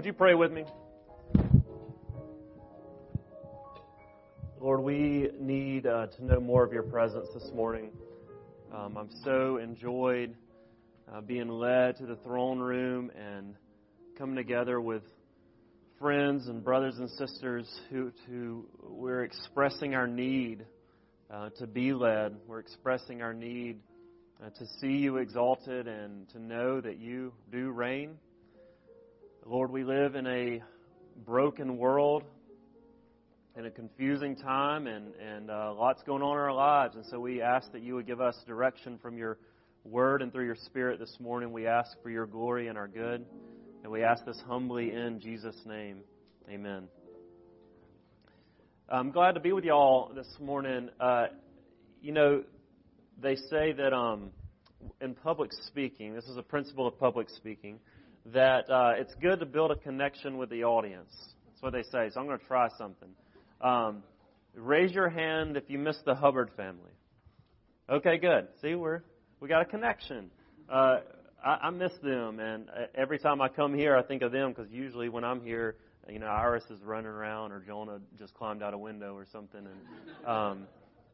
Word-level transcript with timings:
Would 0.00 0.06
you 0.06 0.14
pray 0.14 0.32
with 0.32 0.50
me? 0.50 0.64
Lord, 4.58 4.80
we 4.80 5.28
need 5.38 5.86
uh, 5.86 6.06
to 6.06 6.24
know 6.24 6.40
more 6.40 6.64
of 6.64 6.72
your 6.72 6.84
presence 6.84 7.26
this 7.34 7.50
morning. 7.54 7.90
Um, 8.74 8.96
I'm 8.96 9.10
so 9.22 9.58
enjoyed 9.58 10.34
uh, 11.12 11.20
being 11.20 11.50
led 11.50 11.98
to 11.98 12.06
the 12.06 12.16
throne 12.24 12.60
room 12.60 13.10
and 13.14 13.54
coming 14.16 14.36
together 14.36 14.80
with 14.80 15.02
friends 15.98 16.48
and 16.48 16.64
brothers 16.64 16.96
and 16.96 17.10
sisters 17.10 17.68
who, 17.90 18.10
who 18.26 18.66
we're 18.82 19.24
expressing 19.24 19.94
our 19.94 20.06
need 20.06 20.64
uh, 21.30 21.50
to 21.58 21.66
be 21.66 21.92
led. 21.92 22.36
We're 22.46 22.60
expressing 22.60 23.20
our 23.20 23.34
need 23.34 23.80
uh, 24.42 24.48
to 24.48 24.66
see 24.80 24.96
you 24.96 25.18
exalted 25.18 25.86
and 25.86 26.26
to 26.30 26.38
know 26.40 26.80
that 26.80 26.98
you 26.98 27.34
do 27.52 27.70
reign. 27.70 28.16
Lord, 29.46 29.70
we 29.70 29.84
live 29.84 30.16
in 30.16 30.26
a 30.26 30.62
broken 31.24 31.78
world, 31.78 32.24
in 33.56 33.64
a 33.64 33.70
confusing 33.70 34.36
time, 34.36 34.86
and, 34.86 35.14
and 35.14 35.50
uh, 35.50 35.72
lots 35.74 36.02
going 36.02 36.22
on 36.22 36.32
in 36.32 36.42
our 36.42 36.52
lives. 36.52 36.94
And 36.94 37.04
so 37.06 37.18
we 37.18 37.40
ask 37.40 37.72
that 37.72 37.82
you 37.82 37.94
would 37.94 38.06
give 38.06 38.20
us 38.20 38.36
direction 38.46 38.98
from 39.00 39.16
your 39.16 39.38
word 39.84 40.20
and 40.20 40.30
through 40.30 40.44
your 40.44 40.58
spirit 40.66 41.00
this 41.00 41.16
morning. 41.20 41.52
We 41.52 41.66
ask 41.66 41.90
for 42.02 42.10
your 42.10 42.26
glory 42.26 42.68
and 42.68 42.76
our 42.76 42.86
good. 42.86 43.24
And 43.82 43.90
we 43.90 44.04
ask 44.04 44.24
this 44.26 44.40
humbly 44.46 44.92
in 44.92 45.20
Jesus' 45.20 45.56
name. 45.64 46.00
Amen. 46.48 46.88
I'm 48.90 49.10
glad 49.10 49.32
to 49.32 49.40
be 49.40 49.52
with 49.52 49.64
y'all 49.64 50.12
this 50.14 50.28
morning. 50.38 50.90
Uh, 51.00 51.26
you 52.02 52.12
know, 52.12 52.44
they 53.20 53.36
say 53.36 53.72
that 53.72 53.94
um, 53.94 54.30
in 55.00 55.14
public 55.14 55.50
speaking, 55.66 56.14
this 56.14 56.26
is 56.26 56.36
a 56.36 56.42
principle 56.42 56.86
of 56.86 56.98
public 56.98 57.30
speaking, 57.30 57.78
that 58.26 58.70
uh, 58.70 58.92
it's 58.96 59.14
good 59.20 59.40
to 59.40 59.46
build 59.46 59.70
a 59.70 59.76
connection 59.76 60.38
with 60.38 60.50
the 60.50 60.64
audience. 60.64 61.12
That's 61.46 61.62
what 61.62 61.72
they 61.72 61.82
say. 61.82 62.10
So 62.12 62.20
I'm 62.20 62.26
going 62.26 62.38
to 62.38 62.46
try 62.46 62.68
something. 62.78 63.08
Um, 63.60 64.02
raise 64.54 64.92
your 64.92 65.08
hand 65.08 65.56
if 65.56 65.64
you 65.68 65.78
miss 65.78 65.96
the 66.04 66.14
Hubbard 66.14 66.50
family. 66.56 66.92
Okay, 67.88 68.18
good. 68.18 68.48
See, 68.62 68.74
we're 68.74 69.02
we 69.40 69.48
got 69.48 69.62
a 69.62 69.64
connection. 69.64 70.30
Uh, 70.68 71.00
I, 71.44 71.58
I 71.62 71.70
miss 71.70 71.92
them, 72.02 72.38
and 72.38 72.68
uh, 72.68 72.86
every 72.94 73.18
time 73.18 73.40
I 73.40 73.48
come 73.48 73.74
here, 73.74 73.96
I 73.96 74.02
think 74.02 74.22
of 74.22 74.32
them 74.32 74.52
because 74.52 74.70
usually 74.70 75.08
when 75.08 75.24
I'm 75.24 75.42
here, 75.42 75.76
you 76.08 76.18
know, 76.18 76.26
Iris 76.26 76.64
is 76.70 76.80
running 76.82 77.06
around 77.06 77.52
or 77.52 77.60
Jonah 77.60 77.98
just 78.18 78.34
climbed 78.34 78.62
out 78.62 78.74
a 78.74 78.78
window 78.78 79.14
or 79.14 79.26
something, 79.32 79.60
and 79.60 80.28
um, 80.28 80.66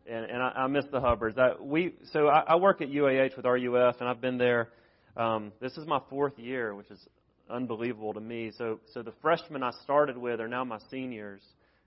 and, 0.09 0.25
and 0.25 0.43
I, 0.43 0.49
I 0.57 0.67
miss 0.67 0.85
the 0.91 1.01
Hubbards. 1.01 1.39
I, 1.39 1.61
we 1.61 1.95
so 2.13 2.29
I, 2.29 2.41
I 2.41 2.57
work 2.57 2.81
at 2.81 2.89
UAH 2.89 3.37
with 3.37 3.45
RUF, 3.45 3.97
and 4.01 4.09
I've 4.09 4.21
been 4.21 4.39
there. 4.39 4.69
Um, 5.17 5.53
this 5.61 5.77
is 5.77 5.87
my 5.87 6.01
fourth 6.11 6.39
year, 6.39 6.75
which 6.75 6.91
is 6.91 7.01
unbelievable 7.49 8.13
to 8.13 8.21
me. 8.21 8.53
So 8.59 8.81
so 8.93 9.03
the 9.03 9.15
freshmen 9.23 9.63
I 9.63 9.71
started 9.83 10.19
with 10.19 10.41
are 10.41 10.49
now 10.49 10.65
my 10.65 10.79
seniors, 10.91 11.43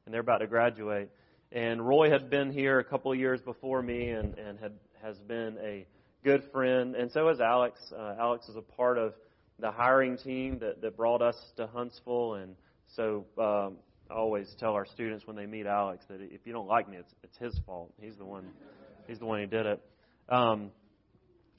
and 0.05 0.13
they're 0.13 0.21
about 0.21 0.39
to 0.39 0.47
graduate. 0.47 1.09
And 1.51 1.85
Roy 1.87 2.09
had 2.09 2.29
been 2.29 2.51
here 2.51 2.79
a 2.79 2.83
couple 2.83 3.11
of 3.11 3.19
years 3.19 3.39
before 3.41 3.81
me, 3.81 4.09
and 4.09 4.37
and 4.37 4.59
had 4.59 4.73
has 5.03 5.17
been 5.19 5.57
a 5.63 5.85
good 6.23 6.43
friend, 6.51 6.95
and 6.95 7.11
so 7.11 7.29
is 7.29 7.39
Alex. 7.39 7.79
Uh, 7.95 8.15
Alex 8.19 8.47
is 8.49 8.55
a 8.55 8.61
part 8.61 8.97
of 8.97 9.13
the 9.59 9.71
hiring 9.71 10.17
team 10.17 10.59
that, 10.59 10.81
that 10.81 10.97
brought 10.97 11.21
us 11.21 11.35
to 11.57 11.67
Huntsville, 11.67 12.35
and 12.35 12.55
so 12.95 13.25
um, 13.37 13.77
I 14.09 14.15
always 14.15 14.47
tell 14.59 14.73
our 14.73 14.85
students 14.85 15.27
when 15.27 15.35
they 15.35 15.45
meet 15.45 15.65
Alex 15.65 16.03
that 16.09 16.19
if 16.21 16.41
you 16.45 16.53
don't 16.53 16.67
like 16.67 16.89
me, 16.89 16.97
it's 16.97 17.13
it's 17.23 17.37
his 17.37 17.59
fault. 17.65 17.93
He's 18.01 18.15
the 18.17 18.25
one. 18.25 18.47
He's 19.07 19.19
the 19.19 19.25
one 19.25 19.39
who 19.39 19.45
did 19.45 19.65
it. 19.65 19.81
Um, 20.29 20.71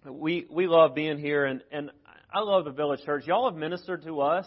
we 0.05 0.47
we 0.51 0.67
love 0.67 0.95
being 0.95 1.19
here, 1.19 1.45
and 1.45 1.63
and 1.71 1.91
I 2.33 2.41
love 2.41 2.65
the 2.65 2.71
Village 2.71 3.01
Church. 3.05 3.27
Y'all 3.27 3.51
have 3.51 3.59
ministered 3.59 4.05
to 4.05 4.21
us 4.21 4.47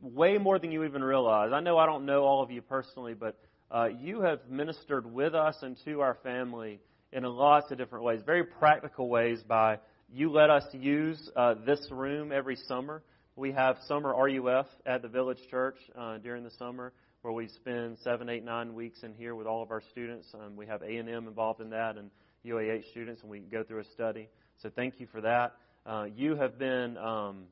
way 0.00 0.36
more 0.38 0.58
than 0.58 0.72
you 0.72 0.84
even 0.84 1.02
realize. 1.02 1.52
I 1.52 1.60
know 1.60 1.78
I 1.78 1.86
don't 1.86 2.06
know 2.06 2.24
all 2.24 2.42
of 2.42 2.50
you 2.50 2.60
personally, 2.60 3.14
but 3.14 3.38
uh, 3.70 3.88
you 4.00 4.20
have 4.22 4.40
ministered 4.50 5.10
with 5.10 5.34
us 5.34 5.56
and 5.62 5.76
to 5.84 6.00
our 6.00 6.18
family 6.22 6.80
in 7.12 7.22
lots 7.22 7.70
of 7.70 7.78
different 7.78 8.04
ways, 8.04 8.20
very 8.26 8.44
practical 8.44 9.08
ways 9.08 9.42
by 9.46 9.78
you 10.12 10.30
let 10.30 10.50
us 10.50 10.64
use 10.72 11.30
uh, 11.36 11.54
this 11.64 11.80
room 11.90 12.32
every 12.32 12.56
summer. 12.56 13.02
We 13.36 13.52
have 13.52 13.76
summer 13.86 14.14
RUF 14.14 14.66
at 14.84 15.00
the 15.00 15.08
Village 15.08 15.38
Church 15.50 15.76
uh, 15.98 16.18
during 16.18 16.44
the 16.44 16.50
summer 16.58 16.92
where 17.22 17.32
we 17.32 17.48
spend 17.48 17.96
seven, 18.02 18.28
eight, 18.28 18.44
nine 18.44 18.74
weeks 18.74 19.02
in 19.04 19.14
here 19.14 19.34
with 19.34 19.46
all 19.46 19.62
of 19.62 19.70
our 19.70 19.82
students. 19.92 20.26
Um, 20.34 20.56
we 20.56 20.66
have 20.66 20.82
A&M 20.82 21.08
involved 21.08 21.60
in 21.60 21.70
that 21.70 21.96
and 21.96 22.10
UAH 22.44 22.90
students, 22.90 23.22
and 23.22 23.30
we 23.30 23.38
go 23.38 23.62
through 23.62 23.80
a 23.80 23.84
study. 23.94 24.28
So 24.62 24.70
thank 24.74 25.00
you 25.00 25.06
for 25.06 25.20
that. 25.20 25.54
Uh, 25.84 26.06
you 26.14 26.36
have 26.36 26.58
been 26.58 26.96
um, 26.96 27.44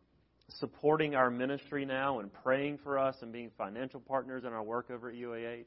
supporting 0.59 1.15
our 1.15 1.31
ministry 1.31 1.84
now 1.84 2.21
and 2.21 2.32
praying 2.32 2.78
for 2.84 2.98
us 2.98 3.16
and 3.22 3.32
being 3.32 3.50
financial 3.59 4.00
partners 4.00 4.44
in 4.44 4.53
our 4.53 4.62
work 4.62 4.91
over 4.91 5.10
at 5.10 5.16
UAH 5.16 5.65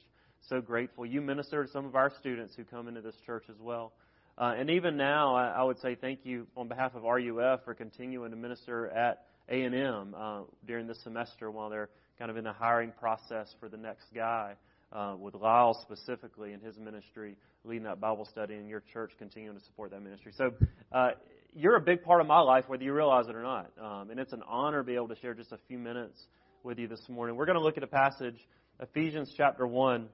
so 0.49 0.61
grateful. 0.61 1.05
You 1.05 1.21
minister 1.21 1.65
to 1.65 1.71
some 1.71 1.85
of 1.85 1.95
our 1.95 2.11
students 2.19 2.53
who 2.55 2.63
come 2.63 2.87
into 2.87 3.01
this 3.01 3.15
church 3.25 3.45
as 3.49 3.55
well. 3.59 3.93
Uh, 4.37 4.55
and 4.57 4.69
even 4.69 4.97
now, 4.97 5.35
I, 5.35 5.49
I, 5.49 5.63
would 5.63 5.79
say 5.79 5.95
thank 5.95 6.21
you 6.23 6.47
on 6.57 6.67
behalf 6.67 6.95
of 6.95 7.03
RUF 7.03 7.63
for 7.63 7.73
continuing 7.75 8.31
to 8.31 8.35
minister 8.35 8.87
at 8.87 9.25
A&M 9.47 10.15
uh, 10.17 10.41
during 10.65 10.87
the 10.87 10.95
semester 10.95 11.51
while 11.51 11.69
they're 11.69 11.89
kind 12.17 12.31
of 12.31 12.37
in 12.37 12.43
the 12.43 12.51
hiring 12.51 12.91
process 12.99 13.53
for 13.59 13.69
the 13.69 13.77
next 13.77 14.05
guy. 14.13 14.55
Uh, 14.93 15.15
with 15.17 15.33
Lyle 15.33 15.73
specifically 15.81 16.53
in 16.53 16.59
his 16.59 16.77
ministry, 16.77 17.35
leading 17.63 17.85
that 17.85 17.99
Bible 17.99 18.25
study, 18.25 18.53
and 18.53 18.69
your 18.69 18.83
church 18.93 19.11
continuing 19.17 19.57
to 19.57 19.65
support 19.65 19.89
that 19.89 20.03
ministry. 20.03 20.31
So, 20.37 20.51
uh, 20.91 21.11
you're 21.55 21.77
a 21.77 21.81
big 21.81 22.03
part 22.03 22.21
of 22.21 22.27
my 22.27 22.41
life, 22.41 22.65
whether 22.67 22.83
you 22.83 22.93
realize 22.93 23.27
it 23.27 23.35
or 23.35 23.41
not. 23.41 23.71
Um, 23.81 24.11
and 24.11 24.19
it's 24.19 24.33
an 24.33 24.43
honor 24.47 24.81
to 24.81 24.83
be 24.83 24.93
able 24.93 25.07
to 25.07 25.15
share 25.15 25.33
just 25.33 25.51
a 25.51 25.57
few 25.67 25.79
minutes 25.79 26.21
with 26.61 26.77
you 26.77 26.87
this 26.87 27.01
morning. 27.09 27.35
We're 27.35 27.47
going 27.47 27.57
to 27.57 27.63
look 27.63 27.77
at 27.77 27.83
a 27.83 27.87
passage, 27.87 28.37
Ephesians 28.79 29.33
chapter 29.35 29.65
1 29.65 30.09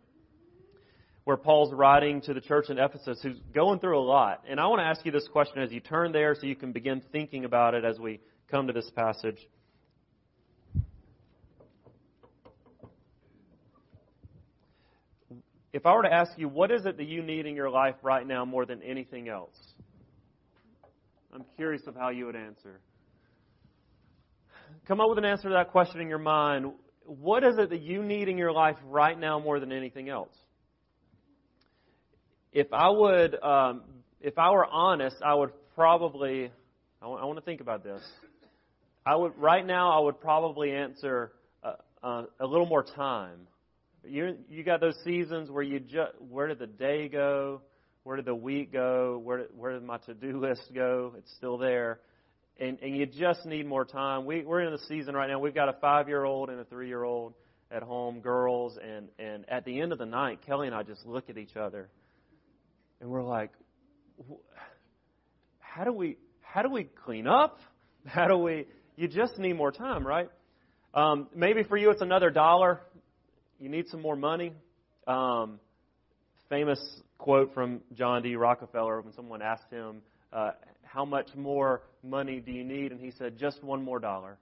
where 1.29 1.37
Paul's 1.37 1.71
writing 1.71 2.21
to 2.21 2.33
the 2.33 2.41
church 2.41 2.69
in 2.69 2.79
Ephesus 2.79 3.19
who's 3.21 3.37
going 3.53 3.79
through 3.79 3.99
a 3.99 4.01
lot. 4.01 4.43
And 4.49 4.59
I 4.59 4.65
want 4.65 4.79
to 4.79 4.85
ask 4.85 5.05
you 5.05 5.11
this 5.11 5.27
question 5.27 5.61
as 5.61 5.71
you 5.71 5.79
turn 5.79 6.11
there 6.11 6.33
so 6.33 6.47
you 6.47 6.55
can 6.55 6.71
begin 6.71 7.03
thinking 7.11 7.45
about 7.45 7.75
it 7.75 7.85
as 7.85 7.99
we 7.99 8.19
come 8.49 8.65
to 8.65 8.73
this 8.73 8.89
passage. 8.95 9.37
If 15.71 15.85
I 15.85 15.93
were 15.93 16.03
to 16.03 16.13
ask 16.13 16.31
you, 16.37 16.47
what 16.47 16.71
is 16.71 16.85
it 16.85 16.97
that 16.97 17.07
you 17.07 17.21
need 17.21 17.45
in 17.45 17.55
your 17.55 17.69
life 17.69 17.95
right 18.01 18.25
now 18.25 18.45
more 18.45 18.65
than 18.65 18.81
anything 18.81 19.29
else? 19.29 19.55
I'm 21.33 21.45
curious 21.55 21.83
of 21.85 21.95
how 21.95 22.09
you 22.09 22.25
would 22.25 22.35
answer. 22.35 22.79
Come 24.87 24.99
up 24.99 25.09
with 25.09 25.19
an 25.19 25.25
answer 25.25 25.49
to 25.49 25.53
that 25.53 25.71
question 25.71 26.01
in 26.01 26.09
your 26.09 26.17
mind. 26.17 26.71
What 27.05 27.43
is 27.43 27.57
it 27.57 27.69
that 27.69 27.81
you 27.81 28.03
need 28.03 28.27
in 28.27 28.37
your 28.37 28.51
life 28.51 28.77
right 28.85 29.17
now 29.17 29.39
more 29.39 29.59
than 29.59 29.71
anything 29.71 30.09
else? 30.09 30.35
if 32.51 32.67
I 32.73 32.89
would, 32.89 33.41
um, 33.43 33.83
if 34.21 34.37
I 34.37 34.51
were 34.51 34.65
honest, 34.65 35.17
I 35.23 35.33
would 35.33 35.51
probably, 35.75 36.51
I 37.01 37.07
want, 37.07 37.25
want 37.25 37.37
to 37.37 37.45
think 37.45 37.61
about 37.61 37.83
this. 37.83 38.01
I 39.05 39.15
would, 39.15 39.37
right 39.37 39.65
now, 39.65 39.97
I 39.97 40.03
would 40.03 40.19
probably 40.19 40.71
answer 40.71 41.31
uh, 41.63 41.73
uh, 42.03 42.23
a 42.39 42.45
little 42.45 42.65
more 42.65 42.83
time. 42.83 43.47
You, 44.09 44.37
you 44.49 44.63
got 44.63 44.81
those 44.81 44.97
seasons 45.03 45.49
where 45.49 45.63
you 45.63 45.79
just, 45.79 46.13
where 46.19 46.47
did 46.47 46.59
the 46.59 46.67
day 46.67 47.07
go? 47.07 47.61
Where 48.03 48.15
did 48.15 48.25
the 48.25 48.35
week 48.35 48.73
go? 48.73 49.19
Where, 49.23 49.45
where 49.55 49.73
did 49.73 49.83
my 49.83 49.97
to-do 49.99 50.39
list 50.39 50.71
go? 50.73 51.13
It's 51.17 51.31
still 51.37 51.57
there. 51.57 51.99
And, 52.59 52.77
and 52.81 52.95
you 52.95 53.05
just 53.05 53.45
need 53.45 53.65
more 53.65 53.85
time. 53.85 54.25
We, 54.25 54.43
we're 54.43 54.61
in 54.61 54.71
the 54.71 54.81
season 54.87 55.15
right 55.15 55.29
now. 55.29 55.39
We've 55.39 55.55
got 55.55 55.69
a 55.69 55.73
five-year-old 55.79 56.49
and 56.49 56.59
a 56.59 56.65
three-year-old 56.65 57.33
at 57.71 57.83
home, 57.83 58.19
girls, 58.19 58.77
and, 58.81 59.09
and 59.19 59.47
at 59.49 59.63
the 59.63 59.79
end 59.79 59.91
of 59.91 59.99
the 59.99 60.05
night, 60.05 60.39
Kelly 60.45 60.67
and 60.67 60.75
I 60.75 60.83
just 60.83 61.05
look 61.05 61.29
at 61.29 61.37
each 61.37 61.55
other 61.55 61.89
and 63.01 63.09
we're 63.09 63.23
like, 63.23 63.51
how 65.59 65.83
do 65.83 65.93
we 65.93 66.17
how 66.41 66.61
do 66.61 66.69
we 66.69 66.83
clean 66.83 67.27
up? 67.27 67.59
How 68.05 68.27
do 68.27 68.37
we? 68.37 68.65
You 68.95 69.07
just 69.07 69.37
need 69.37 69.53
more 69.53 69.71
time, 69.71 70.05
right? 70.05 70.29
Um, 70.93 71.27
maybe 71.35 71.63
for 71.63 71.77
you 71.77 71.91
it's 71.91 72.01
another 72.01 72.29
dollar. 72.29 72.81
You 73.59 73.69
need 73.69 73.87
some 73.89 74.01
more 74.01 74.15
money. 74.15 74.53
Um, 75.07 75.59
famous 76.49 76.79
quote 77.17 77.53
from 77.53 77.81
John 77.93 78.23
D. 78.23 78.35
Rockefeller 78.35 79.01
when 79.01 79.13
someone 79.13 79.41
asked 79.41 79.69
him, 79.71 80.01
uh, 80.31 80.51
"How 80.83 81.05
much 81.05 81.35
more 81.35 81.81
money 82.03 82.39
do 82.39 82.51
you 82.51 82.63
need?" 82.63 82.91
and 82.91 82.99
he 82.99 83.11
said, 83.11 83.37
"Just 83.37 83.63
one 83.63 83.83
more 83.83 83.99
dollar." 83.99 84.37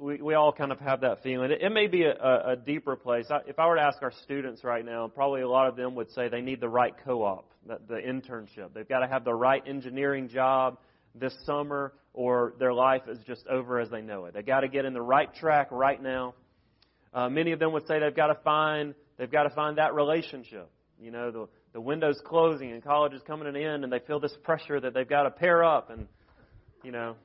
we, 0.00 0.20
we 0.20 0.34
all 0.34 0.52
kind 0.52 0.72
of 0.72 0.80
have 0.80 1.02
that 1.02 1.22
feeling. 1.22 1.50
It, 1.50 1.60
it 1.62 1.70
may 1.70 1.86
be 1.86 2.04
a, 2.04 2.52
a 2.52 2.56
deeper 2.56 2.96
place. 2.96 3.26
I, 3.30 3.40
if 3.46 3.58
I 3.58 3.66
were 3.66 3.76
to 3.76 3.82
ask 3.82 4.02
our 4.02 4.12
students 4.24 4.64
right 4.64 4.84
now, 4.84 5.06
probably 5.08 5.42
a 5.42 5.48
lot 5.48 5.68
of 5.68 5.76
them 5.76 5.94
would 5.94 6.10
say 6.12 6.28
they 6.28 6.40
need 6.40 6.60
the 6.60 6.68
right 6.68 6.94
co-op, 7.04 7.52
the, 7.66 7.78
the 7.86 7.96
internship. 7.96 8.72
They've 8.74 8.88
got 8.88 9.00
to 9.00 9.06
have 9.06 9.24
the 9.24 9.34
right 9.34 9.62
engineering 9.66 10.28
job 10.28 10.78
this 11.14 11.34
summer, 11.44 11.92
or 12.14 12.54
their 12.58 12.72
life 12.72 13.02
is 13.08 13.18
just 13.26 13.46
over 13.46 13.78
as 13.78 13.90
they 13.90 14.00
know 14.00 14.24
it. 14.24 14.34
They've 14.34 14.46
got 14.46 14.60
to 14.60 14.68
get 14.68 14.84
in 14.84 14.94
the 14.94 15.02
right 15.02 15.32
track 15.34 15.68
right 15.70 16.02
now. 16.02 16.34
Uh, 17.12 17.28
many 17.28 17.52
of 17.52 17.58
them 17.58 17.72
would 17.72 17.86
say 17.86 17.98
they've 17.98 18.14
got 18.14 18.28
to 18.28 18.36
find 18.42 18.94
they've 19.18 19.30
got 19.30 19.44
to 19.44 19.50
find 19.50 19.78
that 19.78 19.94
relationship. 19.94 20.70
You 21.00 21.10
know, 21.10 21.30
the 21.30 21.48
the 21.72 21.80
window's 21.80 22.20
closing 22.24 22.72
and 22.72 22.82
college 22.82 23.12
is 23.12 23.22
coming 23.26 23.44
to 23.44 23.58
an 23.58 23.64
end, 23.64 23.84
and 23.84 23.92
they 23.92 24.00
feel 24.00 24.20
this 24.20 24.36
pressure 24.42 24.80
that 24.80 24.94
they've 24.94 25.08
got 25.08 25.22
to 25.24 25.30
pair 25.30 25.64
up 25.64 25.90
and 25.90 26.06
you 26.82 26.92
know 26.92 27.16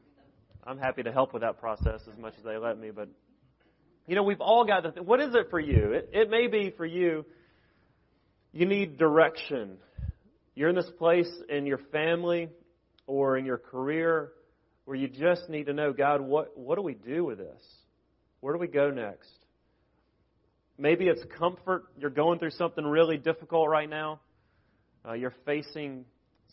I'm 0.67 0.79
happy 0.79 1.03
to 1.03 1.11
help 1.11 1.31
with 1.33 1.43
that 1.43 1.59
process 1.59 2.01
as 2.11 2.17
much 2.17 2.33
as 2.37 2.43
they 2.43 2.57
let 2.57 2.79
me, 2.79 2.89
but 2.89 3.07
You 4.07 4.15
know, 4.15 4.23
we've 4.23 4.41
all 4.41 4.65
got 4.65 4.83
the 4.83 4.91
th- 4.91 5.05
what 5.05 5.19
is 5.19 5.33
it 5.35 5.47
for 5.49 5.59
you? 5.59 5.93
It, 5.93 6.09
it 6.13 6.29
may 6.29 6.47
be 6.47 6.71
for 6.75 6.85
you, 6.85 7.25
you 8.51 8.65
need 8.65 8.97
direction. 8.97 9.77
You're 10.55 10.69
in 10.69 10.75
this 10.75 10.89
place 10.97 11.29
in 11.49 11.65
your 11.65 11.79
family 11.91 12.49
or 13.07 13.37
in 13.37 13.45
your 13.45 13.57
career 13.57 14.31
where 14.85 14.95
you 14.95 15.07
just 15.07 15.49
need 15.49 15.65
to 15.65 15.73
know, 15.73 15.91
God, 15.93 16.21
what, 16.21 16.57
what 16.57 16.75
do 16.75 16.81
we 16.81 16.93
do 16.93 17.25
with 17.25 17.37
this? 17.39 17.61
Where 18.39 18.53
do 18.53 18.59
we 18.59 18.67
go 18.67 18.89
next? 18.91 19.29
Maybe 20.77 21.07
it's 21.07 21.23
comfort. 21.37 21.85
You're 21.97 22.09
going 22.09 22.39
through 22.39 22.51
something 22.51 22.83
really 22.83 23.17
difficult 23.17 23.69
right 23.69 23.89
now. 23.89 24.19
Uh, 25.07 25.13
you're 25.13 25.33
facing 25.45 26.05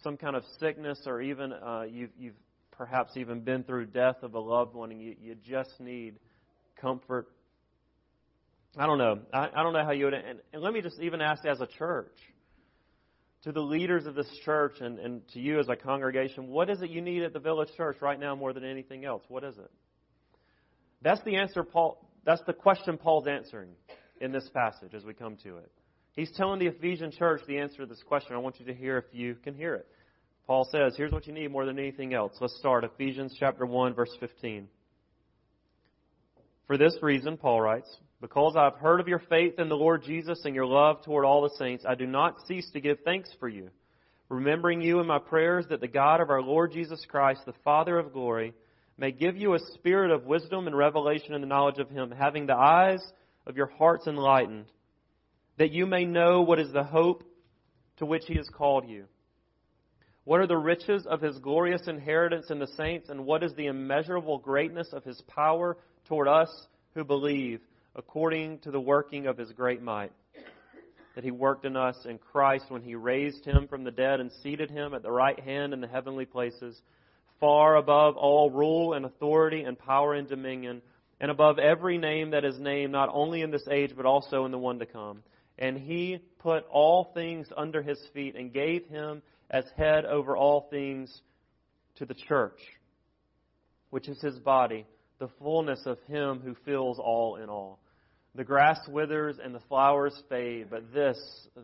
some 0.02 0.16
kind 0.16 0.36
of 0.36 0.44
sickness, 0.60 1.00
or 1.06 1.20
even 1.20 1.52
uh, 1.52 1.82
you've, 1.88 2.10
you've 2.18 2.34
perhaps 2.70 3.16
even 3.16 3.40
been 3.40 3.64
through 3.64 3.86
death 3.86 4.16
of 4.22 4.34
a 4.34 4.38
loved 4.38 4.74
one, 4.74 4.92
and 4.92 5.00
you, 5.00 5.16
you 5.20 5.34
just 5.34 5.80
need 5.80 6.16
comfort. 6.80 7.28
I 8.76 8.86
don't 8.86 8.98
know. 8.98 9.20
I, 9.32 9.48
I 9.54 9.62
don't 9.62 9.72
know 9.72 9.84
how 9.84 9.92
you 9.92 10.06
would. 10.06 10.14
And, 10.14 10.40
and 10.52 10.62
let 10.62 10.72
me 10.72 10.82
just 10.82 11.00
even 11.00 11.20
ask 11.20 11.44
as 11.44 11.60
a 11.60 11.66
church, 11.66 12.16
to 13.42 13.50
the 13.50 13.60
leaders 13.60 14.06
of 14.06 14.14
this 14.14 14.28
church 14.44 14.74
and, 14.80 14.98
and 15.00 15.28
to 15.32 15.40
you 15.40 15.58
as 15.58 15.68
a 15.68 15.74
congregation, 15.74 16.46
what 16.48 16.70
is 16.70 16.80
it 16.80 16.90
you 16.90 17.00
need 17.00 17.22
at 17.22 17.32
the 17.32 17.40
village 17.40 17.70
church 17.76 17.96
right 18.00 18.18
now 18.18 18.36
more 18.36 18.52
than 18.52 18.64
anything 18.64 19.04
else? 19.04 19.22
What 19.28 19.42
is 19.42 19.56
it? 19.58 19.70
That's 21.02 21.20
the 21.24 21.36
answer 21.36 21.64
Paul 21.64 22.08
that's 22.24 22.42
the 22.46 22.52
question 22.52 22.98
Paul's 22.98 23.26
answering 23.26 23.70
in 24.22 24.32
this 24.32 24.48
passage 24.54 24.94
as 24.94 25.04
we 25.04 25.12
come 25.12 25.36
to 25.42 25.58
it. 25.58 25.70
He's 26.14 26.30
telling 26.36 26.58
the 26.58 26.66
Ephesian 26.66 27.10
church 27.10 27.42
the 27.46 27.58
answer 27.58 27.78
to 27.78 27.86
this 27.86 28.02
question. 28.06 28.34
I 28.34 28.38
want 28.38 28.60
you 28.60 28.66
to 28.66 28.74
hear 28.74 28.98
if 28.98 29.04
you 29.12 29.34
can 29.34 29.54
hear 29.54 29.74
it. 29.74 29.86
Paul 30.46 30.68
says, 30.70 30.94
here's 30.96 31.12
what 31.12 31.26
you 31.26 31.32
need 31.32 31.50
more 31.50 31.66
than 31.66 31.78
anything 31.78 32.14
else. 32.14 32.32
Let's 32.40 32.56
start 32.58 32.84
Ephesians 32.84 33.34
chapter 33.38 33.66
1 33.66 33.94
verse 33.94 34.14
15. 34.20 34.68
For 36.66 36.76
this 36.78 36.96
reason, 37.02 37.36
Paul 37.36 37.60
writes, 37.60 37.88
because 38.20 38.54
I 38.56 38.64
have 38.64 38.76
heard 38.76 39.00
of 39.00 39.08
your 39.08 39.22
faith 39.28 39.58
in 39.58 39.68
the 39.68 39.76
Lord 39.76 40.04
Jesus 40.04 40.40
and 40.44 40.54
your 40.54 40.66
love 40.66 41.02
toward 41.04 41.24
all 41.24 41.42
the 41.42 41.54
saints, 41.58 41.84
I 41.86 41.96
do 41.96 42.06
not 42.06 42.36
cease 42.46 42.70
to 42.72 42.80
give 42.80 42.98
thanks 43.04 43.30
for 43.40 43.48
you, 43.48 43.70
remembering 44.28 44.80
you 44.80 45.00
in 45.00 45.06
my 45.06 45.18
prayers 45.18 45.66
that 45.70 45.80
the 45.80 45.88
God 45.88 46.20
of 46.20 46.30
our 46.30 46.42
Lord 46.42 46.72
Jesus 46.72 47.04
Christ, 47.08 47.40
the 47.46 47.54
Father 47.64 47.98
of 47.98 48.12
glory, 48.12 48.54
may 48.96 49.10
give 49.10 49.36
you 49.36 49.54
a 49.54 49.58
spirit 49.74 50.10
of 50.12 50.24
wisdom 50.24 50.66
and 50.66 50.76
revelation 50.76 51.34
in 51.34 51.40
the 51.40 51.46
knowledge 51.46 51.78
of 51.78 51.90
him, 51.90 52.12
having 52.12 52.46
the 52.46 52.56
eyes 52.56 53.02
of 53.46 53.56
your 53.56 53.70
hearts 53.78 54.06
enlightened, 54.06 54.66
that 55.58 55.72
you 55.72 55.86
may 55.86 56.04
know 56.04 56.42
what 56.42 56.58
is 56.58 56.72
the 56.72 56.84
hope 56.84 57.24
to 57.98 58.06
which 58.06 58.24
he 58.26 58.34
has 58.34 58.48
called 58.48 58.88
you. 58.88 59.04
What 60.24 60.40
are 60.40 60.46
the 60.46 60.56
riches 60.56 61.04
of 61.06 61.20
his 61.20 61.38
glorious 61.38 61.82
inheritance 61.88 62.50
in 62.50 62.58
the 62.58 62.68
saints, 62.76 63.08
and 63.08 63.26
what 63.26 63.42
is 63.42 63.52
the 63.54 63.66
immeasurable 63.66 64.38
greatness 64.38 64.88
of 64.92 65.04
his 65.04 65.20
power 65.22 65.76
toward 66.06 66.28
us 66.28 66.48
who 66.94 67.04
believe, 67.04 67.60
according 67.96 68.60
to 68.60 68.70
the 68.70 68.80
working 68.80 69.26
of 69.26 69.36
his 69.36 69.50
great 69.52 69.82
might? 69.82 70.12
That 71.16 71.24
he 71.24 71.30
worked 71.30 71.66
in 71.66 71.76
us 71.76 71.96
in 72.08 72.18
Christ 72.18 72.66
when 72.68 72.82
he 72.82 72.94
raised 72.94 73.44
him 73.44 73.66
from 73.68 73.84
the 73.84 73.90
dead 73.90 74.20
and 74.20 74.30
seated 74.42 74.70
him 74.70 74.94
at 74.94 75.02
the 75.02 75.10
right 75.10 75.38
hand 75.38 75.72
in 75.72 75.80
the 75.80 75.88
heavenly 75.88 76.24
places, 76.24 76.80
far 77.40 77.76
above 77.76 78.16
all 78.16 78.50
rule 78.50 78.94
and 78.94 79.04
authority 79.04 79.62
and 79.62 79.76
power 79.76 80.14
and 80.14 80.28
dominion 80.28 80.80
and 81.22 81.30
above 81.30 81.60
every 81.60 81.98
name 81.98 82.32
that 82.32 82.44
is 82.44 82.58
named, 82.58 82.90
not 82.90 83.08
only 83.12 83.42
in 83.42 83.52
this 83.52 83.66
age, 83.70 83.92
but 83.96 84.04
also 84.04 84.44
in 84.44 84.50
the 84.50 84.58
one 84.58 84.80
to 84.80 84.86
come. 84.86 85.22
And 85.56 85.78
he 85.78 86.18
put 86.40 86.66
all 86.68 87.12
things 87.14 87.46
under 87.56 87.80
his 87.80 87.98
feet 88.12 88.34
and 88.34 88.52
gave 88.52 88.86
him 88.88 89.22
as 89.48 89.64
head 89.76 90.04
over 90.04 90.36
all 90.36 90.66
things 90.68 91.16
to 91.96 92.06
the 92.06 92.14
church, 92.14 92.58
which 93.90 94.08
is 94.08 94.20
his 94.20 94.36
body, 94.40 94.84
the 95.20 95.28
fullness 95.40 95.80
of 95.86 95.98
him 96.08 96.40
who 96.44 96.56
fills 96.64 96.98
all 96.98 97.36
in 97.36 97.48
all. 97.48 97.78
The 98.34 98.42
grass 98.44 98.80
withers 98.88 99.36
and 99.40 99.54
the 99.54 99.62
flowers 99.68 100.20
fade, 100.28 100.70
but 100.70 100.92
this, 100.92 101.18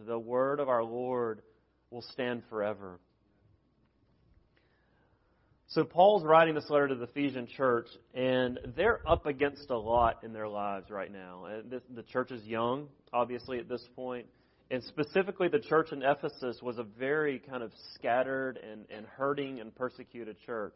the 0.06 0.18
word 0.18 0.60
of 0.60 0.68
our 0.68 0.84
Lord, 0.84 1.42
will 1.90 2.04
stand 2.12 2.44
forever. 2.48 3.00
So 5.70 5.84
Paul's 5.84 6.24
writing 6.24 6.54
this 6.54 6.70
letter 6.70 6.88
to 6.88 6.94
the 6.94 7.04
Ephesian 7.04 7.46
church, 7.46 7.88
and 8.14 8.58
they're 8.74 9.06
up 9.06 9.26
against 9.26 9.68
a 9.68 9.76
lot 9.76 10.24
in 10.24 10.32
their 10.32 10.48
lives 10.48 10.88
right 10.88 11.12
now. 11.12 11.44
The 11.94 12.02
church 12.04 12.30
is 12.30 12.42
young, 12.46 12.88
obviously, 13.12 13.58
at 13.58 13.68
this 13.68 13.86
point. 13.94 14.24
And 14.70 14.82
specifically, 14.82 15.48
the 15.48 15.58
church 15.58 15.92
in 15.92 16.02
Ephesus 16.02 16.62
was 16.62 16.78
a 16.78 16.84
very 16.84 17.38
kind 17.38 17.62
of 17.62 17.70
scattered 17.94 18.58
and, 18.58 18.86
and 18.88 19.04
hurting 19.04 19.60
and 19.60 19.74
persecuted 19.74 20.36
church. 20.46 20.74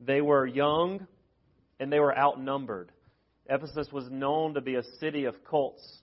They 0.00 0.22
were 0.22 0.46
young, 0.46 1.06
and 1.78 1.92
they 1.92 2.00
were 2.00 2.16
outnumbered. 2.16 2.90
Ephesus 3.50 3.88
was 3.92 4.08
known 4.10 4.54
to 4.54 4.62
be 4.62 4.76
a 4.76 4.82
city 4.98 5.26
of 5.26 5.34
cults. 5.44 6.00